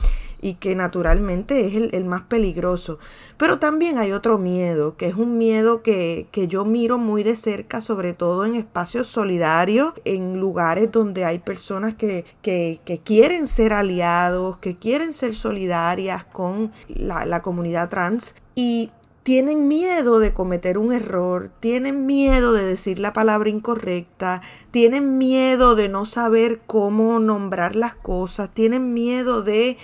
y 0.43 0.55
que 0.55 0.75
naturalmente 0.75 1.67
es 1.67 1.77
el, 1.77 2.05
más 2.05 2.25
peligroso. 2.25 2.99
Pero 3.39 3.59
también 3.61 3.97
hay 3.97 4.13
otro 4.13 4.37
miedo, 4.37 4.97
que 4.97 5.07
es 5.07 5.15
un 5.15 5.39
miedo 5.39 5.83
que, 5.83 6.27
yo 6.49 6.65
miro 6.67 6.99
muy 6.99 7.23
de 7.23 7.37
cerca, 7.37 7.81
sobre 7.81 8.13
todo 8.13 8.45
en 8.45 8.57
espacios 8.57 9.07
solidarios, 9.07 9.95
en 10.05 10.41
lugares 10.41 10.91
donde 10.91 11.25
hay 11.25 11.39
personas 11.39 11.95
que, 11.95 12.27
que, 12.43 12.81
quieren 13.05 13.47
ser 13.47 13.73
aliados, 13.73 14.59
que 14.59 14.77
quieren 14.77 15.13
ser 15.13 15.35
solidarias 15.35 16.25
con 16.25 16.73
la, 16.89 17.25
la 17.25 17.41
comunidad 17.41 17.89
trans. 17.89 18.35
Y 18.57 18.91
tienen 19.23 19.69
miedo 19.69 20.19
de 20.19 20.33
cometer 20.33 20.77
un 20.77 20.93
error, 20.93 21.51
tienen 21.61 22.07
miedo 22.07 22.53
de 22.53 22.65
decir 22.65 22.99
la 22.99 23.13
palabra 23.13 23.49
incorrecta, 23.49 24.43
tienen 24.73 25.17
miedo 25.19 25.77
de 25.77 25.89
no 25.89 26.05
saber 26.07 26.61
cómo 26.67 27.21
nombrar 27.21 27.77
las 27.77 27.95
cosas, 27.95 28.53
tienen 28.53 28.93
miedo 28.93 29.43
de 29.43 29.79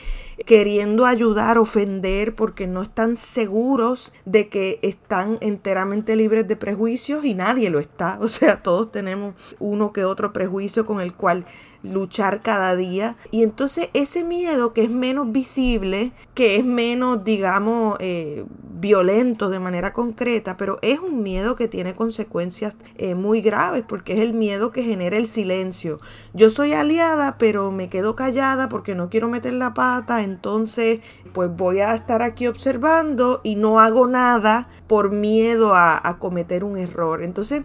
queriendo 0.46 1.06
ayudar, 1.06 1.58
ofender, 1.58 2.34
porque 2.34 2.66
no 2.66 2.82
están 2.82 3.16
seguros 3.16 4.12
de 4.24 4.48
que 4.48 4.78
están 4.82 5.38
enteramente 5.40 6.16
libres 6.16 6.46
de 6.46 6.56
prejuicios 6.56 7.24
y 7.24 7.34
nadie 7.34 7.70
lo 7.70 7.78
está. 7.78 8.18
O 8.28 8.30
sea, 8.30 8.62
todos 8.62 8.92
tenemos 8.92 9.56
uno 9.58 9.92
que 9.92 10.04
otro 10.04 10.32
prejuicio 10.34 10.84
con 10.84 11.00
el 11.00 11.14
cual 11.14 11.46
luchar 11.82 12.42
cada 12.42 12.76
día. 12.76 13.16
Y 13.30 13.42
entonces 13.42 13.88
ese 13.94 14.22
miedo 14.24 14.72
que 14.72 14.84
es 14.84 14.90
menos 14.90 15.32
visible, 15.32 16.12
que 16.34 16.56
es 16.56 16.64
menos, 16.64 17.24
digamos, 17.24 17.96
eh, 18.00 18.44
violento 18.80 19.50
de 19.50 19.58
manera 19.58 19.92
concreta, 19.92 20.56
pero 20.56 20.78
es 20.82 21.00
un 21.00 21.22
miedo 21.22 21.56
que 21.56 21.68
tiene 21.68 21.94
consecuencias 21.94 22.74
eh, 22.96 23.14
muy 23.14 23.40
graves 23.40 23.84
porque 23.86 24.12
es 24.14 24.20
el 24.20 24.32
miedo 24.32 24.72
que 24.72 24.82
genera 24.82 25.16
el 25.16 25.28
silencio. 25.28 25.98
Yo 26.32 26.50
soy 26.50 26.72
aliada, 26.72 27.38
pero 27.38 27.70
me 27.72 27.88
quedo 27.88 28.14
callada 28.14 28.68
porque 28.68 28.94
no 28.94 29.10
quiero 29.10 29.28
meter 29.28 29.52
la 29.54 29.74
pata, 29.74 30.22
entonces 30.28 31.00
pues 31.32 31.50
voy 31.54 31.80
a 31.80 31.94
estar 31.94 32.22
aquí 32.22 32.46
observando 32.46 33.40
y 33.42 33.56
no 33.56 33.80
hago 33.80 34.06
nada 34.06 34.68
por 34.86 35.12
miedo 35.12 35.74
a, 35.74 36.16
cometer 36.18 36.64
un 36.64 36.76
error. 36.76 37.22
Entonces, 37.22 37.64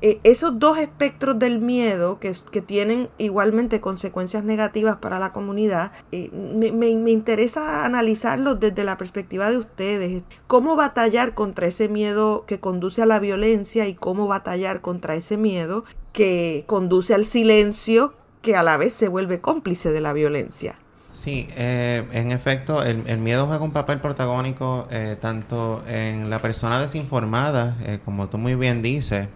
eh, 0.00 0.18
esos 0.24 0.58
dos 0.58 0.78
espectros 0.78 1.38
del 1.38 1.60
miedo 1.60 2.18
que, 2.18 2.32
tienen 2.62 3.08
igualmente 3.18 3.80
consecuencias 3.80 4.42
negativas 4.42 4.96
para 4.96 5.20
la 5.20 5.32
comunidad, 5.32 5.92
eh, 6.10 6.30
me, 6.32 6.88
interesa 6.88 7.84
analizarlos 7.84 8.58
desde 8.58 8.82
la 8.82 8.96
perspectiva 8.96 9.50
de 9.50 9.58
ustedes. 9.58 10.24
¿Cómo 10.48 10.74
batallar 10.74 11.34
contra 11.34 11.68
ese 11.68 11.88
miedo 11.88 12.44
que 12.46 12.58
conduce 12.58 13.02
a 13.02 13.06
la 13.06 13.20
violencia 13.20 13.86
y 13.86 13.94
cómo 13.94 14.26
batallar 14.26 14.80
contra 14.80 15.14
ese 15.14 15.36
miedo 15.36 15.84
que 16.12 16.64
conduce 16.66 17.14
al 17.14 17.24
silencio 17.24 18.14
que 18.40 18.56
a 18.56 18.64
la 18.64 18.76
vez 18.76 18.94
se 18.94 19.06
vuelve 19.06 19.40
cómplice 19.40 19.92
de 19.92 20.00
la 20.00 20.12
violencia? 20.12 20.81
Sí, 21.12 21.48
eh, 21.56 22.04
en 22.12 22.32
efecto, 22.32 22.82
el, 22.82 23.02
el, 23.06 23.18
miedo 23.18 23.46
juega 23.46 23.62
un 23.62 23.72
papel 23.72 24.00
protagónico 24.00 24.88
tanto 25.20 25.84
en 25.86 26.30
la 26.30 26.40
persona 26.40 26.80
desinformada, 26.80 27.76
como 28.04 28.28
tú 28.28 28.38
muy 28.38 28.54
bien 28.54 28.82
dices, 28.82 29.28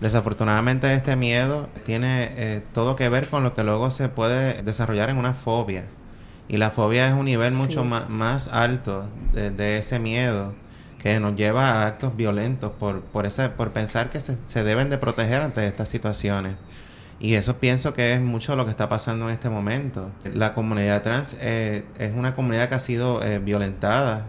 Desafortunadamente 0.00 0.92
este 0.92 1.16
miedo 1.16 1.68
tiene 1.84 2.30
eh, 2.36 2.62
todo 2.74 2.94
que 2.96 3.08
ver 3.08 3.28
con 3.28 3.42
lo 3.42 3.54
que 3.54 3.62
luego 3.62 3.90
se 3.90 4.08
puede 4.08 4.62
desarrollar 4.62 5.08
en 5.08 5.16
una 5.16 5.34
fobia. 5.34 5.84
Y 6.46 6.58
la 6.58 6.70
fobia 6.70 7.08
es 7.08 7.14
un 7.14 7.24
nivel 7.24 7.54
mucho 7.54 7.84
más, 7.84 8.48
alto 8.48 9.06
de, 9.32 9.78
ese 9.78 9.98
miedo 9.98 10.52
que 10.98 11.18
nos 11.20 11.36
lleva 11.36 11.70
a 11.70 11.86
actos 11.86 12.16
violentos 12.16 12.72
por, 12.72 13.00
por, 13.00 13.24
ese, 13.24 13.48
por 13.48 13.72
pensar 13.72 14.10
que 14.10 14.20
se, 14.20 14.36
se, 14.44 14.62
deben 14.62 14.90
de 14.90 14.98
proteger 14.98 15.40
ante 15.40 15.66
estas 15.66 15.88
situaciones. 15.88 16.56
Y 17.20 17.34
eso 17.34 17.56
pienso 17.58 17.94
que 17.94 18.12
es 18.14 18.20
mucho 18.20 18.56
lo 18.56 18.64
que 18.64 18.70
está 18.70 18.88
pasando 18.88 19.28
en 19.28 19.34
este 19.34 19.48
momento. 19.48 20.10
La 20.32 20.54
comunidad 20.54 21.02
trans 21.02 21.36
eh, 21.40 21.84
es 21.98 22.12
una 22.14 22.34
comunidad 22.34 22.68
que 22.68 22.74
ha 22.74 22.80
sido 22.80 23.22
eh, 23.22 23.38
violentada 23.38 24.26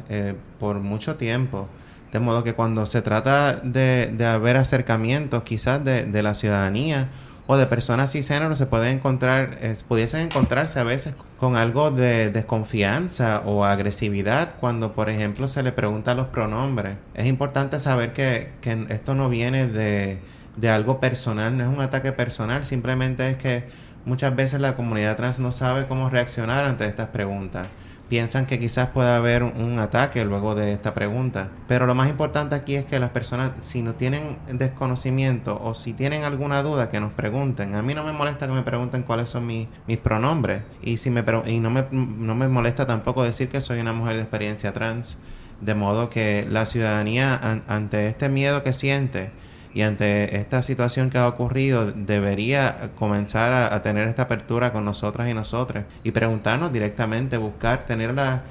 por 0.59 0.79
mucho 0.79 1.15
tiempo 1.15 1.67
de 2.15 2.21
modo 2.21 2.45
que 2.45 2.53
cuando 2.53 2.85
se 2.85 3.01
trata 3.01 3.57
de, 3.57 4.09
de 4.13 4.25
haber 4.25 4.55
acercamientos 4.55 5.43
quizás 5.43 5.83
de, 5.83 6.05
de, 6.05 6.23
la 6.23 6.33
ciudadanía 6.33 7.09
o 7.45 7.57
de 7.57 7.65
personas 7.65 8.13
cisgénero 8.13 8.55
se 8.55 8.65
pueden 8.65 8.97
encontrar, 8.97 9.57
pudiesen 9.87 10.21
encontrarse 10.21 10.79
a 10.79 10.83
veces 10.83 11.13
con 11.37 11.57
algo 11.57 11.91
de 11.91 12.31
desconfianza 12.31 13.41
o 13.45 13.65
agresividad 13.65 14.55
cuando, 14.59 14.93
por 14.93 15.09
ejemplo, 15.09 15.47
se 15.47 15.61
le 15.61 15.73
pregunta 15.73 16.15
los 16.15 16.27
pronombres. 16.27 16.95
Es 17.13 17.25
importante 17.25 17.79
saber 17.79 18.13
que, 18.13 18.51
que 18.61 18.85
esto 18.89 19.13
no 19.13 19.29
viene 19.29 19.67
de, 19.67 20.19
de 20.57 20.69
algo 20.69 20.99
personal, 20.99 21.57
no 21.57 21.63
es 21.63 21.69
un 21.69 21.81
ataque 21.81 22.11
personal, 22.11 22.65
simplemente 22.65 23.29
es 23.29 23.37
que 23.37 23.67
muchas 24.05 24.35
veces 24.35 24.59
la 24.59 24.75
comunidad 24.75 25.17
trans 25.17 25.39
no 25.39 25.51
sabe 25.51 25.87
cómo 25.87 26.09
reaccionar 26.09 26.65
ante 26.65 26.87
estas 26.87 27.09
preguntas 27.09 27.67
piensan 28.09 28.45
que 28.45 28.59
quizás 28.59 28.89
pueda 28.89 29.17
haber 29.17 29.43
un 29.43 29.79
ataque 29.79 30.23
luego 30.25 30.55
de 30.55 30.73
esta 30.73 30.93
pregunta. 30.93 31.49
Pero 31.67 31.87
lo 31.87 31.95
más 31.95 32.09
importante 32.09 32.55
aquí 32.55 32.75
es 32.75 32.85
que 32.85 32.99
las 32.99 33.09
personas, 33.09 33.51
si 33.61 33.81
no 33.81 33.95
tienen 33.95 34.37
desconocimiento 34.47 35.59
o 35.63 35.73
si 35.73 35.93
tienen 35.93 36.23
alguna 36.23 36.61
duda, 36.61 36.89
que 36.89 36.99
nos 36.99 37.13
pregunten. 37.13 37.75
A 37.75 37.81
mí 37.81 37.93
no 37.93 38.03
me 38.03 38.13
molesta 38.13 38.47
que 38.47 38.53
me 38.53 38.63
pregunten 38.63 39.03
cuáles 39.03 39.29
son 39.29 39.47
mis, 39.47 39.69
mis 39.87 39.97
pronombres. 39.97 40.61
Y, 40.81 40.97
si 40.97 41.09
me, 41.09 41.23
y 41.47 41.59
no, 41.59 41.69
me, 41.69 41.85
no 41.91 42.35
me 42.35 42.47
molesta 42.47 42.85
tampoco 42.85 43.23
decir 43.23 43.49
que 43.49 43.61
soy 43.61 43.79
una 43.79 43.93
mujer 43.93 44.15
de 44.15 44.21
experiencia 44.21 44.73
trans. 44.73 45.17
De 45.61 45.73
modo 45.73 46.09
que 46.09 46.45
la 46.49 46.65
ciudadanía, 46.65 47.39
ante 47.67 48.07
este 48.07 48.27
miedo 48.29 48.61
que 48.61 48.73
siente, 48.73 49.31
y 49.75 49.81
ante 49.81 50.37
esta 50.37 50.63
situación 50.63 51.09
que 51.09 51.17
ha 51.17 51.27
ocurrido, 51.27 51.91
debería 51.91 52.91
comenzar 52.95 53.51
a, 53.51 53.83
tener 53.83 54.07
esta 54.07 54.23
apertura 54.23 54.71
con 54.71 54.85
nosotras 54.85 55.29
y 55.29 55.33
nosotros 55.33 55.83
y 56.01 56.11
preguntarnos 56.11 56.71
directamente, 56.71 57.35
buscar, 57.35 57.85
tener 57.85 58.13
la, 58.13 58.43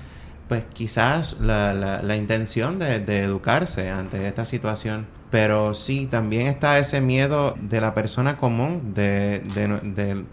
pues 0.48 0.64
quizás 0.74 1.40
la, 1.40 1.72
la, 1.72 2.16
intención 2.16 2.78
de, 2.78 2.96
educarse 3.22 3.88
ante 3.88 4.28
esta 4.28 4.44
situación. 4.44 5.06
Pero 5.30 5.72
sí, 5.72 6.06
también 6.06 6.46
está 6.46 6.78
ese 6.78 7.00
miedo 7.00 7.56
de 7.58 7.80
la 7.80 7.94
persona 7.94 8.36
común 8.36 8.92
de, 8.92 9.40
de, 9.40 10.24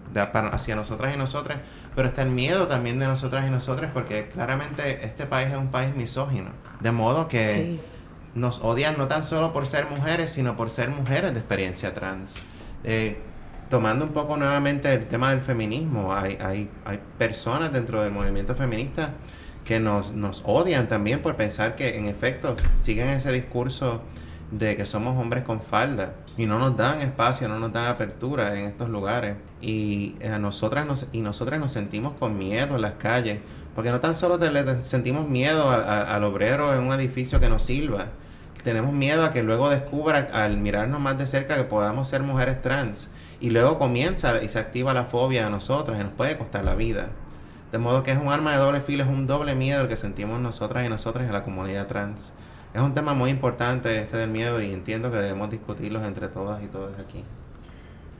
hacia 0.52 0.76
nosotras 0.76 1.16
y 1.16 1.18
nosotras, 1.18 1.60
pero 1.96 2.10
está 2.10 2.24
el 2.24 2.32
miedo 2.32 2.68
también 2.68 3.00
de 3.00 3.08
nosotras 3.08 3.48
y 3.48 3.50
nosotras 3.50 3.92
porque 3.94 4.28
claramente 4.28 5.06
este 5.06 5.26
país 5.26 5.52
es 5.52 5.58
un 5.58 5.70
país 5.70 5.96
misógino. 5.96 6.50
De 6.82 6.92
modo 6.92 7.30
que 7.30 7.80
nos 8.36 8.60
odian 8.62 8.98
no 8.98 9.08
tan 9.08 9.24
solo 9.24 9.54
por 9.54 9.68
ser 9.68 9.88
mujeres, 9.88 10.30
sino 10.30 10.56
por 10.56 10.70
ser 10.70 10.90
mujeres 10.90 11.34
de 11.34 11.40
experiencia 11.40 11.94
trans. 11.94 12.36
Eh, 12.84 13.18
tomando 13.70 14.06
un 14.06 14.12
poco 14.12 14.38
nuevamente 14.38 14.94
el 14.94 15.08
tema 15.08 15.32
del 15.32 15.42
feminismo, 15.42 16.14
hay, 16.14 16.38
hay, 16.42 16.70
hay 16.86 17.00
personas 17.18 17.72
dentro 17.72 18.02
del 18.04 18.12
movimiento 18.12 18.56
feminista 18.56 19.12
que 19.66 19.80
nos, 19.80 20.14
nos 20.14 20.44
odian 20.46 20.88
también 20.88 21.22
por 21.22 21.36
pensar 21.36 21.76
que 21.76 21.98
en 21.98 22.08
efecto 22.08 22.56
siguen 22.74 23.10
ese 23.10 23.32
discurso 23.32 24.02
de 24.52 24.76
que 24.76 24.86
somos 24.86 25.18
hombres 25.18 25.44
con 25.44 25.62
falda 25.62 26.16
y 26.38 26.46
no 26.46 26.60
nos 26.60 26.76
dan 26.76 27.00
espacio, 27.00 27.48
no 27.48 27.60
nos 27.60 27.72
dan 27.72 27.88
apertura 27.88 28.58
en 28.60 28.66
estos 28.66 28.90
lugares 28.90 29.38
y 29.62 30.16
a 30.26 30.40
nosotras 30.40 30.86
nos, 30.86 31.08
y 31.12 31.22
nosotras 31.22 31.60
nos 31.60 31.72
sentimos 31.72 32.14
con 32.20 32.38
miedo 32.38 32.76
en 32.76 32.82
las 32.82 32.94
calles 32.94 33.40
porque 33.76 33.92
no 33.92 34.00
tan 34.00 34.14
solo 34.14 34.40
sentimos 34.82 35.28
miedo 35.28 35.70
al 35.70 36.24
obrero 36.24 36.74
en 36.74 36.84
un 36.84 36.94
edificio 36.94 37.40
que 37.40 37.50
nos 37.50 37.64
sirva, 37.64 38.08
tenemos 38.64 38.94
miedo 38.94 39.26
a 39.26 39.32
que 39.32 39.44
luego 39.44 39.70
descubra 39.70 40.30
al 40.34 40.58
mirarnos 40.58 41.00
más 41.00 41.18
de 41.18 41.28
cerca 41.28 41.56
que 41.56 41.64
podamos 41.64 42.08
ser 42.08 42.22
mujeres 42.22 42.62
trans. 42.62 43.10
Y 43.40 43.50
luego 43.50 43.80
comienza 43.80 44.44
y 44.44 44.50
se 44.50 44.60
activa 44.60 44.94
la 44.94 45.06
fobia 45.06 45.48
a 45.48 45.50
nosotras 45.50 46.00
y 46.00 46.04
nos 46.04 46.14
puede 46.14 46.38
costar 46.38 46.64
la 46.64 46.76
vida. 46.76 47.10
De 47.72 47.80
modo 47.80 48.04
que 48.04 48.12
es 48.12 48.20
un 48.20 48.28
arma 48.28 48.52
de 48.52 48.58
doble 48.58 48.82
filo, 48.82 49.04
es 49.04 49.10
un 49.10 49.26
doble 49.26 49.56
miedo 49.56 49.82
el 49.82 49.88
que 49.88 49.98
sentimos 49.98 50.40
nosotras 50.40 50.86
y 50.86 50.90
nosotras 50.90 51.26
en 51.26 51.34
la 51.34 51.44
comunidad 51.44 51.88
trans. 51.88 52.34
Es 52.74 52.82
un 52.82 52.94
tema 52.94 53.14
muy 53.14 53.32
importante 53.32 54.00
este 54.00 54.18
del 54.18 54.30
miedo 54.30 54.62
y 54.62 54.72
entiendo 54.72 55.12
que 55.12 55.18
debemos 55.18 55.50
discutirlos 55.50 56.04
entre 56.04 56.28
todas 56.28 56.62
y 56.64 56.68
todos 56.68 56.98
aquí. 57.00 57.24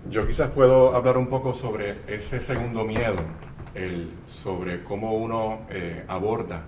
Yo 0.10 0.26
quizás 0.26 0.50
puedo 0.50 0.96
hablar 0.96 1.18
un 1.18 1.28
poco 1.28 1.54
sobre 1.54 1.98
ese 2.08 2.40
segundo 2.40 2.84
miedo, 2.86 3.18
el, 3.76 4.10
sobre 4.26 4.84
cómo 4.84 5.14
uno 5.14 5.62
eh, 5.70 6.04
aborda 6.08 6.64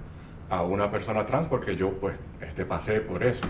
a 0.50 0.64
una 0.64 0.92
persona 0.92 1.26
trans 1.26 1.48
porque 1.48 1.76
yo 1.76 1.92
pues 2.00 2.16
este, 2.42 2.66
pasé 2.66 3.02
por 3.02 3.24
eso. 3.24 3.46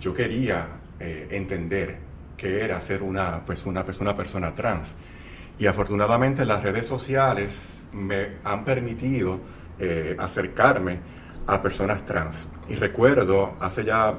Yo 0.00 0.14
quería 0.14 0.68
eh, 1.00 1.28
entender 1.30 1.98
qué 2.36 2.64
era 2.64 2.80
ser 2.80 3.02
una, 3.02 3.44
pues, 3.44 3.66
una, 3.66 3.84
persona 3.84 4.14
persona 4.14 4.54
trans. 4.54 4.96
Y 5.58 5.66
afortunadamente 5.66 6.44
las 6.44 6.62
redes 6.62 6.86
sociales 6.86 7.82
me 7.92 8.36
han 8.42 8.64
permitido 8.64 9.40
eh, 9.78 10.16
acercarme 10.18 10.98
a 11.46 11.60
personas 11.62 12.04
trans. 12.04 12.48
Y 12.68 12.74
recuerdo 12.74 13.54
hace 13.60 13.84
ya 13.84 14.18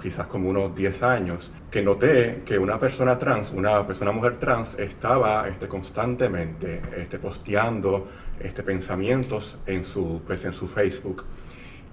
quizás 0.00 0.26
como 0.26 0.48
unos 0.48 0.74
10 0.74 1.02
años, 1.02 1.50
que 1.70 1.82
noté 1.82 2.42
que 2.44 2.58
una 2.58 2.78
persona 2.78 3.18
trans, 3.18 3.52
una 3.52 3.86
persona 3.86 4.12
mujer 4.12 4.38
trans, 4.38 4.78
estaba 4.78 5.48
este, 5.48 5.68
constantemente 5.68 6.80
este, 6.96 7.18
posteando 7.18 8.08
este, 8.40 8.62
pensamientos 8.62 9.58
en 9.66 9.84
su, 9.84 10.22
pues, 10.26 10.44
en 10.44 10.52
su 10.52 10.66
Facebook. 10.66 11.24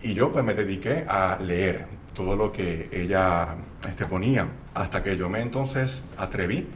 Y 0.01 0.13
yo 0.13 0.31
pues 0.31 0.45
me 0.45 0.53
dediqué 0.53 1.05
a 1.07 1.37
leer 1.41 1.85
todo 2.13 2.35
lo 2.35 2.51
que 2.51 2.89
ella 2.91 3.55
este, 3.87 4.05
ponía, 4.05 4.47
hasta 4.73 5.03
que 5.03 5.17
yo 5.17 5.29
me 5.29 5.41
entonces 5.41 6.01
atreví 6.17 6.67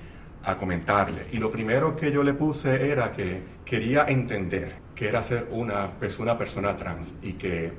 a 0.43 0.57
comentarle. 0.57 1.27
Y 1.31 1.37
lo 1.37 1.51
primero 1.51 1.95
que 1.95 2.11
yo 2.11 2.23
le 2.23 2.33
puse 2.33 2.91
era 2.91 3.11
que 3.11 3.41
quería 3.63 4.05
entender 4.07 4.73
que 4.95 5.07
era 5.07 5.21
ser 5.23 5.47
una, 5.51 5.85
pues, 5.85 6.19
una 6.19 6.37
persona 6.37 6.75
trans 6.75 7.15
y 7.21 7.33
que 7.33 7.71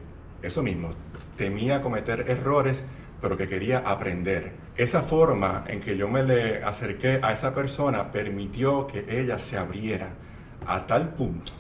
eso 0.43 0.63
mismo, 0.63 0.91
temía 1.37 1.81
cometer 1.81 2.25
errores 2.29 2.85
pero 3.23 3.37
que 3.37 3.49
quería 3.49 3.79
aprender. 3.79 4.53
Esa 4.77 5.01
forma 5.01 5.65
en 5.69 5.81
que 5.81 5.97
yo 5.97 6.09
me 6.09 6.25
le 6.25 6.63
acerqué 6.63 7.21
a 7.23 7.33
esa 7.33 7.53
persona 7.53 8.11
permitió 8.11 8.87
que 8.89 9.07
ella 9.09 9.39
se 9.39 9.57
abriera 9.57 10.11
a 10.67 10.87
tal 10.87 11.11
punto 11.11 11.53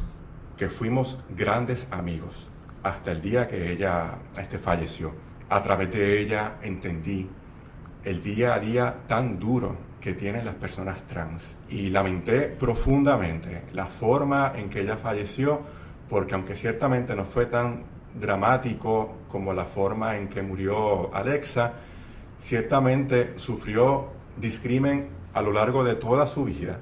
que 0.58 0.68
fuimos 0.68 1.18
grandes 1.30 1.86
amigos 1.90 2.48
hasta 2.82 3.12
el 3.12 3.22
día 3.22 3.46
que 3.46 3.72
ella 3.72 4.18
este, 4.36 4.58
falleció. 4.58 5.14
A 5.48 5.62
través 5.62 5.92
de 5.92 6.20
ella 6.20 6.56
entendí 6.62 7.28
el 8.04 8.20
día 8.22 8.54
a 8.54 8.58
día 8.58 8.96
tan 9.06 9.38
duro 9.38 9.76
que 10.00 10.14
tienen 10.14 10.44
las 10.44 10.56
personas 10.56 11.02
trans 11.06 11.56
y 11.68 11.90
lamenté 11.90 12.48
profundamente 12.48 13.62
la 13.72 13.86
forma 13.86 14.52
en 14.56 14.68
que 14.68 14.80
ella 14.80 14.96
falleció 14.96 15.60
porque 16.08 16.34
aunque 16.34 16.56
ciertamente 16.56 17.14
no 17.14 17.24
fue 17.24 17.46
tan 17.46 17.84
dramático 18.14 19.18
como 19.32 19.54
la 19.54 19.64
forma 19.64 20.18
en 20.18 20.28
que 20.28 20.42
murió 20.42 21.12
Alexa, 21.14 21.72
ciertamente 22.38 23.32
sufrió 23.36 24.08
discrimen 24.36 25.08
a 25.32 25.40
lo 25.40 25.52
largo 25.52 25.82
de 25.82 25.94
toda 25.94 26.26
su 26.26 26.44
vida, 26.44 26.78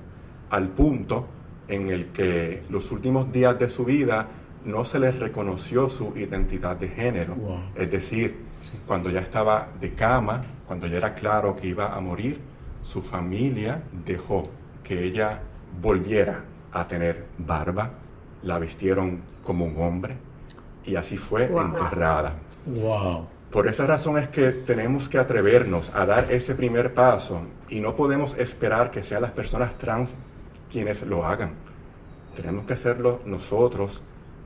al 0.50 0.68
punto 0.70 1.28
en 1.68 1.90
el 1.90 2.06
que 2.06 2.64
los 2.68 2.90
últimos 2.90 3.30
días 3.30 3.56
de 3.56 3.68
su 3.68 3.84
vida 3.84 4.26
no 4.64 4.84
se 4.84 4.98
le 4.98 5.12
reconoció 5.12 5.88
su 5.88 6.12
identidad 6.16 6.76
de 6.76 6.88
género. 6.88 7.36
Es 7.76 7.88
decir, 7.88 8.36
cuando 8.84 9.10
ya 9.10 9.20
estaba 9.20 9.68
de 9.80 9.94
cama, 9.94 10.42
cuando 10.66 10.88
ya 10.88 10.96
era 10.96 11.14
claro 11.14 11.54
que 11.54 11.68
iba 11.68 11.94
a 11.94 12.00
morir, 12.00 12.40
su 12.82 13.00
familia 13.00 13.80
dejó 14.04 14.42
que 14.82 15.04
ella 15.04 15.40
volviera 15.80 16.44
a 16.72 16.84
tener 16.88 17.26
barba, 17.38 17.92
la 18.42 18.58
vistieron 18.58 19.20
como 19.44 19.66
un 19.66 19.80
hombre, 19.80 20.16
y 20.84 20.96
así 20.96 21.16
fue 21.16 21.44
enterrada. 21.44 22.34
Wow. 22.66 23.26
Por 23.50 23.66
esa 23.66 23.86
razón 23.86 24.16
es 24.16 24.28
que 24.28 24.52
tenemos 24.52 25.08
que 25.08 25.18
atrevernos 25.18 25.90
a 25.94 26.06
dar 26.06 26.30
ese 26.30 26.54
primer 26.54 26.94
paso 26.94 27.42
y 27.68 27.80
no 27.80 27.96
podemos 27.96 28.36
esperar 28.38 28.92
que 28.92 29.02
sean 29.02 29.22
las 29.22 29.32
personas 29.32 29.76
trans 29.76 30.14
quienes 30.70 31.02
lo 31.02 31.26
hagan. 31.26 31.54
Tenemos 32.36 32.64
que 32.64 32.74
hacerlo 32.74 33.20
nosotros, 33.24 34.02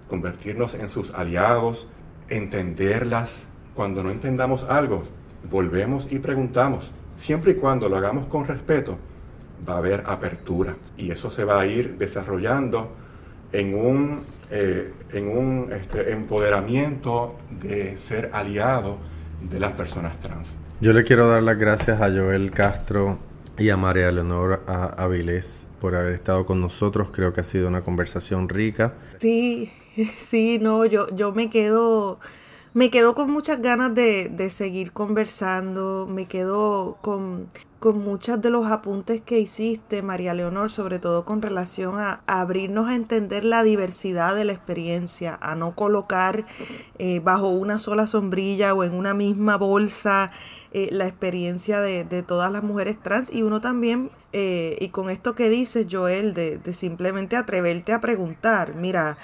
convertirnos 0.09 0.75
en 0.75 0.89
sus 0.89 1.13
aliados, 1.13 1.87
entenderlas. 2.31 3.47
Cuando 3.75 4.03
no 4.03 4.11
entendamos 4.11 4.65
algo, 4.65 5.03
volvemos 5.51 6.11
y 6.11 6.19
preguntamos. 6.19 6.93
Siempre 7.17 7.53
y 7.53 7.55
cuando 7.57 7.91
lo 7.91 7.97
hagamos 7.97 8.27
con 8.27 8.47
respeto, 8.47 8.97
va 9.69 9.75
a 9.75 9.79
haber 9.79 10.03
apertura 10.07 10.77
y 10.97 11.11
eso 11.11 11.31
se 11.31 11.45
va 11.45 11.61
a 11.61 11.67
ir 11.67 11.99
desarrollando 11.99 12.91
en 13.53 13.75
un 13.75 14.25
eh, 14.51 14.93
en 15.13 15.29
un 15.29 15.73
este, 15.73 16.13
empoderamiento 16.13 17.37
de 17.51 17.97
ser 17.97 18.31
aliado 18.33 18.99
de 19.51 19.59
las 19.59 19.73
personas 19.73 20.19
trans. 20.19 20.57
Yo 20.81 20.93
le 20.93 21.05
quiero 21.05 21.29
dar 21.29 21.43
las 21.43 21.59
gracias 21.59 22.01
a 22.01 22.09
Joel 22.11 22.51
Castro 22.51 23.19
y 23.59 23.71
a 23.71 23.77
María 23.77 24.11
Leonor 24.11 24.63
Avilés 24.67 25.69
por 25.81 25.95
haber 25.95 26.13
estado 26.13 26.45
con 26.45 26.61
nosotros. 26.61 27.11
Creo 27.13 27.33
que 27.33 27.41
ha 27.41 27.45
sido 27.45 27.69
una 27.69 27.83
conversación 27.83 28.49
rica. 28.49 28.95
Sí, 29.19 29.73
sí, 30.29 30.59
no, 30.61 30.85
yo, 30.85 31.09
yo 31.15 31.33
me 31.33 31.51
quedo 31.51 32.19
me 32.75 32.91
quedo 32.91 33.15
con 33.15 33.31
muchas 33.31 33.63
ganas 33.63 33.95
de, 33.95 34.29
de, 34.29 34.51
seguir 34.51 34.91
conversando, 34.91 36.09
me 36.11 36.27
quedo 36.27 36.99
con, 37.03 37.47
con 37.79 38.01
muchos 38.01 38.43
de 38.43 38.51
los 38.51 38.67
apuntes 38.67 39.21
que 39.21 39.39
hiciste, 39.39 40.03
María 40.03 40.35
Leonor, 40.35 40.73
sobre 40.73 40.99
todo 40.99 41.25
con 41.25 41.41
relación 41.41 42.01
a, 42.01 42.23
abrirnos 42.27 42.89
a 42.89 42.97
entender 42.97 43.45
la 43.45 43.63
diversidad 43.63 44.35
de 44.35 44.45
la 44.45 44.53
experiencia, 44.53 45.39
a 45.41 45.55
no 45.55 45.77
colocar 45.77 46.47
eh, 46.99 47.21
bajo 47.21 47.49
una 47.51 47.79
sola 47.79 48.09
sombrilla 48.09 48.75
o 48.75 48.83
en 48.83 48.93
una 48.93 49.15
misma 49.15 49.57
bolsa 49.57 50.33
eh, 50.73 50.89
la 50.91 51.07
experiencia 51.07 51.81
de, 51.81 52.05
todas 52.25 52.51
las 52.51 52.65
mujeres 52.65 52.99
trans 52.99 53.33
y 53.33 53.43
uno 53.45 53.61
también, 53.61 54.11
eh, 54.33 54.77
y 54.81 54.89
con 54.89 55.11
esto 55.11 55.37
que 55.37 55.49
dices, 55.49 55.87
Joel, 55.89 56.35
de, 56.35 56.59
de 56.59 56.75
simplemente 56.75 57.37
atreverte 57.37 57.93
a 57.93 58.01
preguntar, 58.01 58.75
mira, 58.75 59.17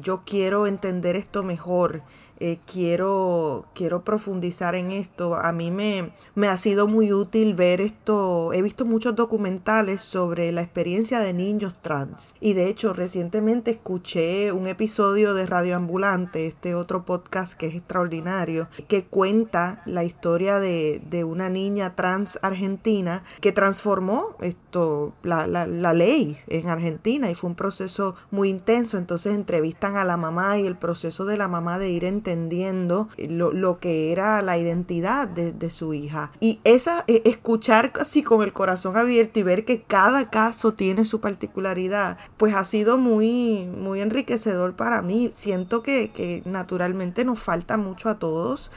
yo 0.00 0.22
quiero 0.24 0.66
entender 0.66 1.16
esto 1.16 1.42
mejor. 1.42 2.02
Eh, 2.46 2.58
quiero, 2.70 3.64
quiero 3.74 4.04
profundizar 4.04 4.74
en 4.74 4.92
esto. 4.92 5.34
A 5.34 5.50
mí 5.52 5.70
me, 5.70 6.12
me 6.34 6.48
ha 6.48 6.58
sido 6.58 6.86
muy 6.86 7.10
útil 7.10 7.54
ver 7.54 7.80
esto. 7.80 8.52
He 8.52 8.60
visto 8.60 8.84
muchos 8.84 9.16
documentales 9.16 10.02
sobre 10.02 10.52
la 10.52 10.60
experiencia 10.60 11.20
de 11.20 11.32
niños 11.32 11.74
trans. 11.80 12.34
Y 12.40 12.52
de 12.52 12.68
hecho, 12.68 12.92
recientemente 12.92 13.70
escuché 13.70 14.52
un 14.52 14.66
episodio 14.66 15.32
de 15.32 15.46
Radio 15.46 15.74
Ambulante, 15.74 16.46
este 16.46 16.74
otro 16.74 17.06
podcast 17.06 17.54
que 17.54 17.68
es 17.68 17.76
extraordinario, 17.76 18.68
que 18.88 19.06
cuenta 19.06 19.80
la 19.86 20.04
historia 20.04 20.58
de, 20.58 21.00
de 21.08 21.24
una 21.24 21.48
niña 21.48 21.96
trans 21.96 22.38
argentina 22.42 23.22
que 23.40 23.52
transformó 23.52 24.36
esto, 24.40 25.14
la, 25.22 25.46
la, 25.46 25.66
la 25.66 25.94
ley 25.94 26.36
en 26.48 26.68
Argentina 26.68 27.30
y 27.30 27.34
fue 27.34 27.48
un 27.48 27.56
proceso 27.56 28.16
muy 28.30 28.50
intenso. 28.50 28.98
Entonces 28.98 29.34
entrevistan 29.34 29.96
a 29.96 30.04
la 30.04 30.18
mamá 30.18 30.58
y 30.58 30.66
el 30.66 30.76
proceso 30.76 31.24
de 31.24 31.38
la 31.38 31.48
mamá 31.48 31.78
de 31.78 31.88
ir 31.88 32.04
entendiendo 32.04 32.33
lo, 32.36 33.52
lo 33.52 33.78
que 33.78 34.12
era 34.12 34.42
la 34.42 34.58
identidad 34.58 35.28
de, 35.28 35.52
de, 35.52 35.70
su 35.70 35.94
hija. 35.94 36.32
Y 36.40 36.60
esa, 36.64 37.04
e, 37.06 37.22
escuchar 37.24 37.92
así 38.00 38.22
con 38.22 38.42
el 38.42 38.52
corazón 38.52 38.96
abierto 38.96 39.38
y 39.38 39.42
ver 39.42 39.64
que 39.64 39.82
cada 39.82 40.30
caso 40.30 40.74
tiene 40.74 41.04
su 41.04 41.20
particularidad, 41.20 42.18
pues 42.36 42.54
ha 42.54 42.64
sido 42.64 42.98
muy, 42.98 43.66
muy 43.66 44.00
enriquecedor 44.00 44.74
para 44.74 45.02
mí. 45.02 45.30
Siento 45.34 45.82
que, 45.82 46.10
que 46.10 46.42
naturalmente 46.44 47.24
nos 47.24 47.40
falta 47.40 47.76
mucho 47.76 48.08
a 48.08 48.18
todos 48.18 48.70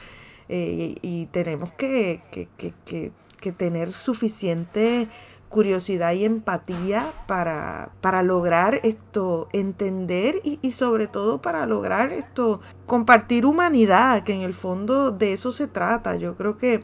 eh, 0.48 0.96
y, 1.02 1.22
y, 1.22 1.26
tenemos 1.26 1.72
que, 1.72 2.22
que, 2.30 2.48
que 3.40 3.52
tener 3.52 3.92
suficiente 3.92 5.08
curiosidad 5.48 6.12
y 6.12 6.24
empatía 6.24 7.12
para, 7.26 7.90
para 8.00 8.22
lograr 8.22 8.80
esto, 8.82 9.48
entender 9.52 10.36
y, 10.42 10.72
sobre 10.72 11.06
todo 11.06 11.40
para 11.40 11.64
lograr 11.66 12.12
esto, 12.12 12.60
compartir 12.86 13.46
humanidad, 13.46 14.22
que 14.22 14.34
en 14.34 14.42
el 14.42 14.54
fondo 14.54 15.10
de 15.10 15.32
eso 15.32 15.52
se 15.52 15.66
trata. 15.66 16.16
Yo 16.16 16.36
creo 16.36 16.56
que 16.58 16.80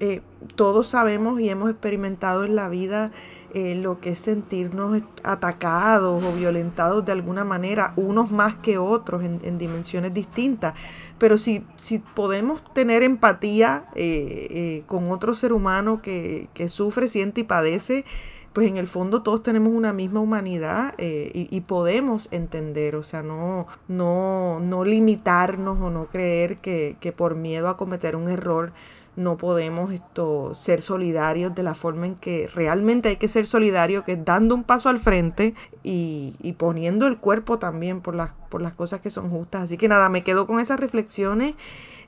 eh, 0.00 0.22
todos 0.54 0.88
sabemos 0.88 1.40
y 1.40 1.48
hemos 1.48 1.70
experimentado 1.70 2.44
en 2.44 2.56
la 2.56 2.68
vida 2.68 3.12
eh, 3.54 3.74
lo 3.74 4.00
que 4.00 4.10
es 4.10 4.18
sentirnos 4.18 5.02
atacados 5.22 6.22
o 6.22 6.32
violentados 6.32 7.04
de 7.04 7.12
alguna 7.12 7.44
manera, 7.44 7.92
unos 7.96 8.30
más 8.30 8.56
que 8.56 8.78
otros 8.78 9.22
en, 9.24 9.40
en 9.42 9.58
dimensiones 9.58 10.12
distintas. 10.12 10.74
Pero 11.18 11.38
si, 11.38 11.64
si 11.76 11.98
podemos 11.98 12.62
tener 12.74 13.02
empatía 13.02 13.86
eh, 13.94 14.46
eh, 14.50 14.82
con 14.86 15.10
otro 15.10 15.34
ser 15.34 15.52
humano 15.52 16.02
que, 16.02 16.48
que, 16.54 16.68
sufre, 16.68 17.08
siente 17.08 17.42
y 17.42 17.44
padece, 17.44 18.04
pues 18.52 18.68
en 18.68 18.76
el 18.76 18.86
fondo 18.86 19.22
todos 19.22 19.42
tenemos 19.42 19.72
una 19.72 19.92
misma 19.92 20.20
humanidad 20.20 20.94
y, 20.98 21.48
y, 21.54 21.60
podemos 21.60 22.28
entender, 22.30 22.96
o 22.96 23.02
sea, 23.02 23.22
no, 23.22 23.66
no, 23.86 24.60
no 24.60 24.84
limitarnos 24.84 25.78
o 25.80 25.90
no 25.90 26.06
creer 26.06 26.56
que, 26.56 26.96
que 27.00 27.12
por 27.12 27.34
miedo 27.34 27.68
a 27.68 27.76
cometer 27.76 28.16
un 28.16 28.30
error 28.30 28.72
no 29.16 29.38
podemos 29.38 29.92
esto, 29.92 30.54
ser 30.54 30.82
solidarios 30.82 31.54
de 31.54 31.62
la 31.62 31.74
forma 31.74 32.06
en 32.06 32.14
que 32.16 32.48
realmente 32.54 33.08
hay 33.08 33.16
que 33.16 33.28
ser 33.28 33.46
solidario, 33.46 34.04
que 34.04 34.12
es 34.12 34.24
dando 34.24 34.54
un 34.54 34.62
paso 34.62 34.88
al 34.88 34.98
frente 34.98 35.54
y, 35.82 36.34
y, 36.42 36.52
poniendo 36.52 37.06
el 37.06 37.16
cuerpo 37.16 37.58
también 37.58 38.02
por 38.02 38.14
las, 38.14 38.32
por 38.50 38.60
las 38.60 38.76
cosas 38.76 39.00
que 39.00 39.10
son 39.10 39.30
justas. 39.30 39.64
Así 39.64 39.76
que 39.76 39.88
nada, 39.88 40.08
me 40.08 40.22
quedo 40.22 40.46
con 40.46 40.60
esas 40.60 40.78
reflexiones 40.78 41.54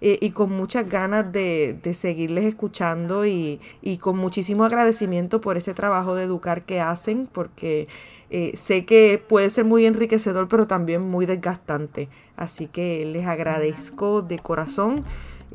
eh, 0.01 0.19
y 0.21 0.31
con 0.31 0.53
muchas 0.53 0.89
ganas 0.89 1.33
de, 1.33 1.79
de 1.83 1.95
seguirles 1.95 2.45
escuchando 2.45 3.27
y, 3.27 3.59
y, 3.83 3.99
con 3.99 4.17
muchísimo 4.17 4.65
agradecimiento 4.65 5.41
por 5.41 5.57
este 5.57 5.75
trabajo 5.75 6.15
de 6.15 6.25
educar 6.25 6.63
que 6.63 6.81
hacen, 6.81 7.27
porque 7.33 7.89
eh, 8.31 8.53
sé 8.57 8.85
que 8.85 9.23
puede 9.27 9.51
ser 9.51 9.65
muy 9.65 9.87
enriquecedor, 9.87 10.47
pero 10.49 10.67
también 10.67 11.03
muy 11.03 11.27
desgastante. 11.27 12.09
Así 12.37 12.67
que 12.67 13.05
les 13.07 13.27
agradezco 13.27 14.23
de 14.23 14.39
corazón 14.39 15.05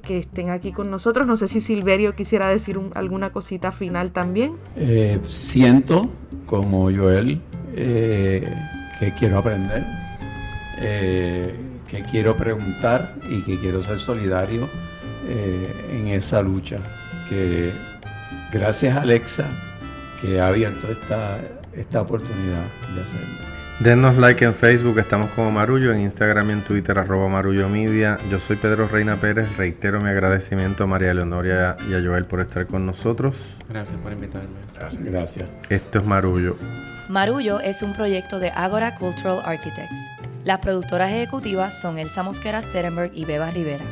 que 0.01 0.17
estén 0.19 0.49
aquí 0.49 0.71
con 0.71 0.89
nosotros. 0.89 1.27
No 1.27 1.37
sé 1.37 1.47
si 1.47 1.61
Silverio 1.61 2.15
quisiera 2.15 2.49
decir 2.49 2.77
un, 2.77 2.91
alguna 2.95 3.31
cosita 3.31 3.71
final 3.71 4.11
también. 4.11 4.55
Eh, 4.75 5.19
siento, 5.27 6.09
como 6.45 6.91
Joel, 6.91 7.41
eh, 7.75 8.47
que 8.99 9.13
quiero 9.13 9.39
aprender, 9.39 9.83
eh, 10.79 11.55
que 11.87 12.03
quiero 12.03 12.35
preguntar 12.35 13.15
y 13.29 13.41
que 13.41 13.57
quiero 13.57 13.83
ser 13.83 13.99
solidario 13.99 14.67
en 15.91 16.07
esa 16.09 16.41
lucha. 16.41 16.75
Que 17.29 17.71
gracias 18.51 18.97
a 18.97 19.01
Alexa 19.01 19.45
que 20.21 20.39
ha 20.39 20.47
abierto 20.47 20.89
esta, 20.89 21.39
esta 21.73 22.01
oportunidad 22.01 22.65
de 22.95 23.01
hacerlo. 23.01 23.42
Denos 23.79 24.17
like 24.17 24.45
en 24.45 24.53
Facebook, 24.53 24.99
estamos 24.99 25.31
como 25.31 25.51
Marullo, 25.51 25.91
en 25.91 26.01
Instagram 26.01 26.49
y 26.49 26.53
en 26.53 26.61
Twitter, 26.61 26.97
arroba 26.97 27.27
Marullo 27.27 27.67
Media. 27.67 28.17
Yo 28.29 28.39
soy 28.39 28.55
Pedro 28.55 28.87
Reina 28.87 29.17
Pérez, 29.17 29.57
reitero 29.57 29.99
mi 29.99 30.09
agradecimiento 30.09 30.83
a 30.83 30.87
María 30.87 31.13
Leonoria 31.13 31.75
y 31.89 31.95
a 31.95 32.01
Joel 32.01 32.25
por 32.25 32.39
estar 32.39 32.67
con 32.67 32.85
nosotros. 32.85 33.59
Gracias 33.67 33.97
por 33.97 34.13
invitarme. 34.13 34.55
Gracias. 34.75 35.03
Gracias. 35.03 35.49
Esto 35.69 35.99
es 35.99 36.05
Marullo. 36.05 36.55
Marullo 37.09 37.59
es 37.59 37.81
un 37.81 37.93
proyecto 37.93 38.39
de 38.39 38.51
Agora 38.51 38.95
Cultural 38.95 39.41
Architects. 39.43 39.97
Las 40.45 40.59
productoras 40.59 41.11
ejecutivas 41.11 41.73
son 41.79 41.97
Elsa 41.97 42.23
Mosquera 42.23 42.61
Sterenberg 42.61 43.11
y 43.13 43.25
Beba 43.25 43.49
Rivera. 43.49 43.83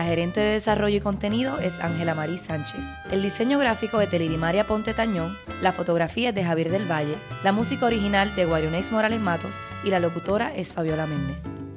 La 0.00 0.06
gerente 0.06 0.40
de 0.40 0.52
desarrollo 0.52 0.96
y 0.96 1.00
contenido 1.00 1.58
es 1.58 1.78
Ángela 1.78 2.14
Marí 2.14 2.38
Sánchez. 2.38 2.86
El 3.10 3.20
diseño 3.20 3.58
gráfico 3.58 4.00
es 4.00 4.10
de 4.10 4.18
Lidimaria 4.18 4.66
Ponte 4.66 4.94
Tañón, 4.94 5.36
la 5.60 5.74
fotografía 5.74 6.30
es 6.30 6.34
de 6.34 6.42
Javier 6.42 6.70
del 6.70 6.90
Valle, 6.90 7.16
la 7.44 7.52
música 7.52 7.84
original 7.84 8.34
de 8.34 8.46
Guarionex 8.46 8.90
Morales 8.90 9.20
Matos 9.20 9.60
y 9.84 9.90
la 9.90 10.00
locutora 10.00 10.56
es 10.56 10.72
Fabiola 10.72 11.06
Méndez. 11.06 11.69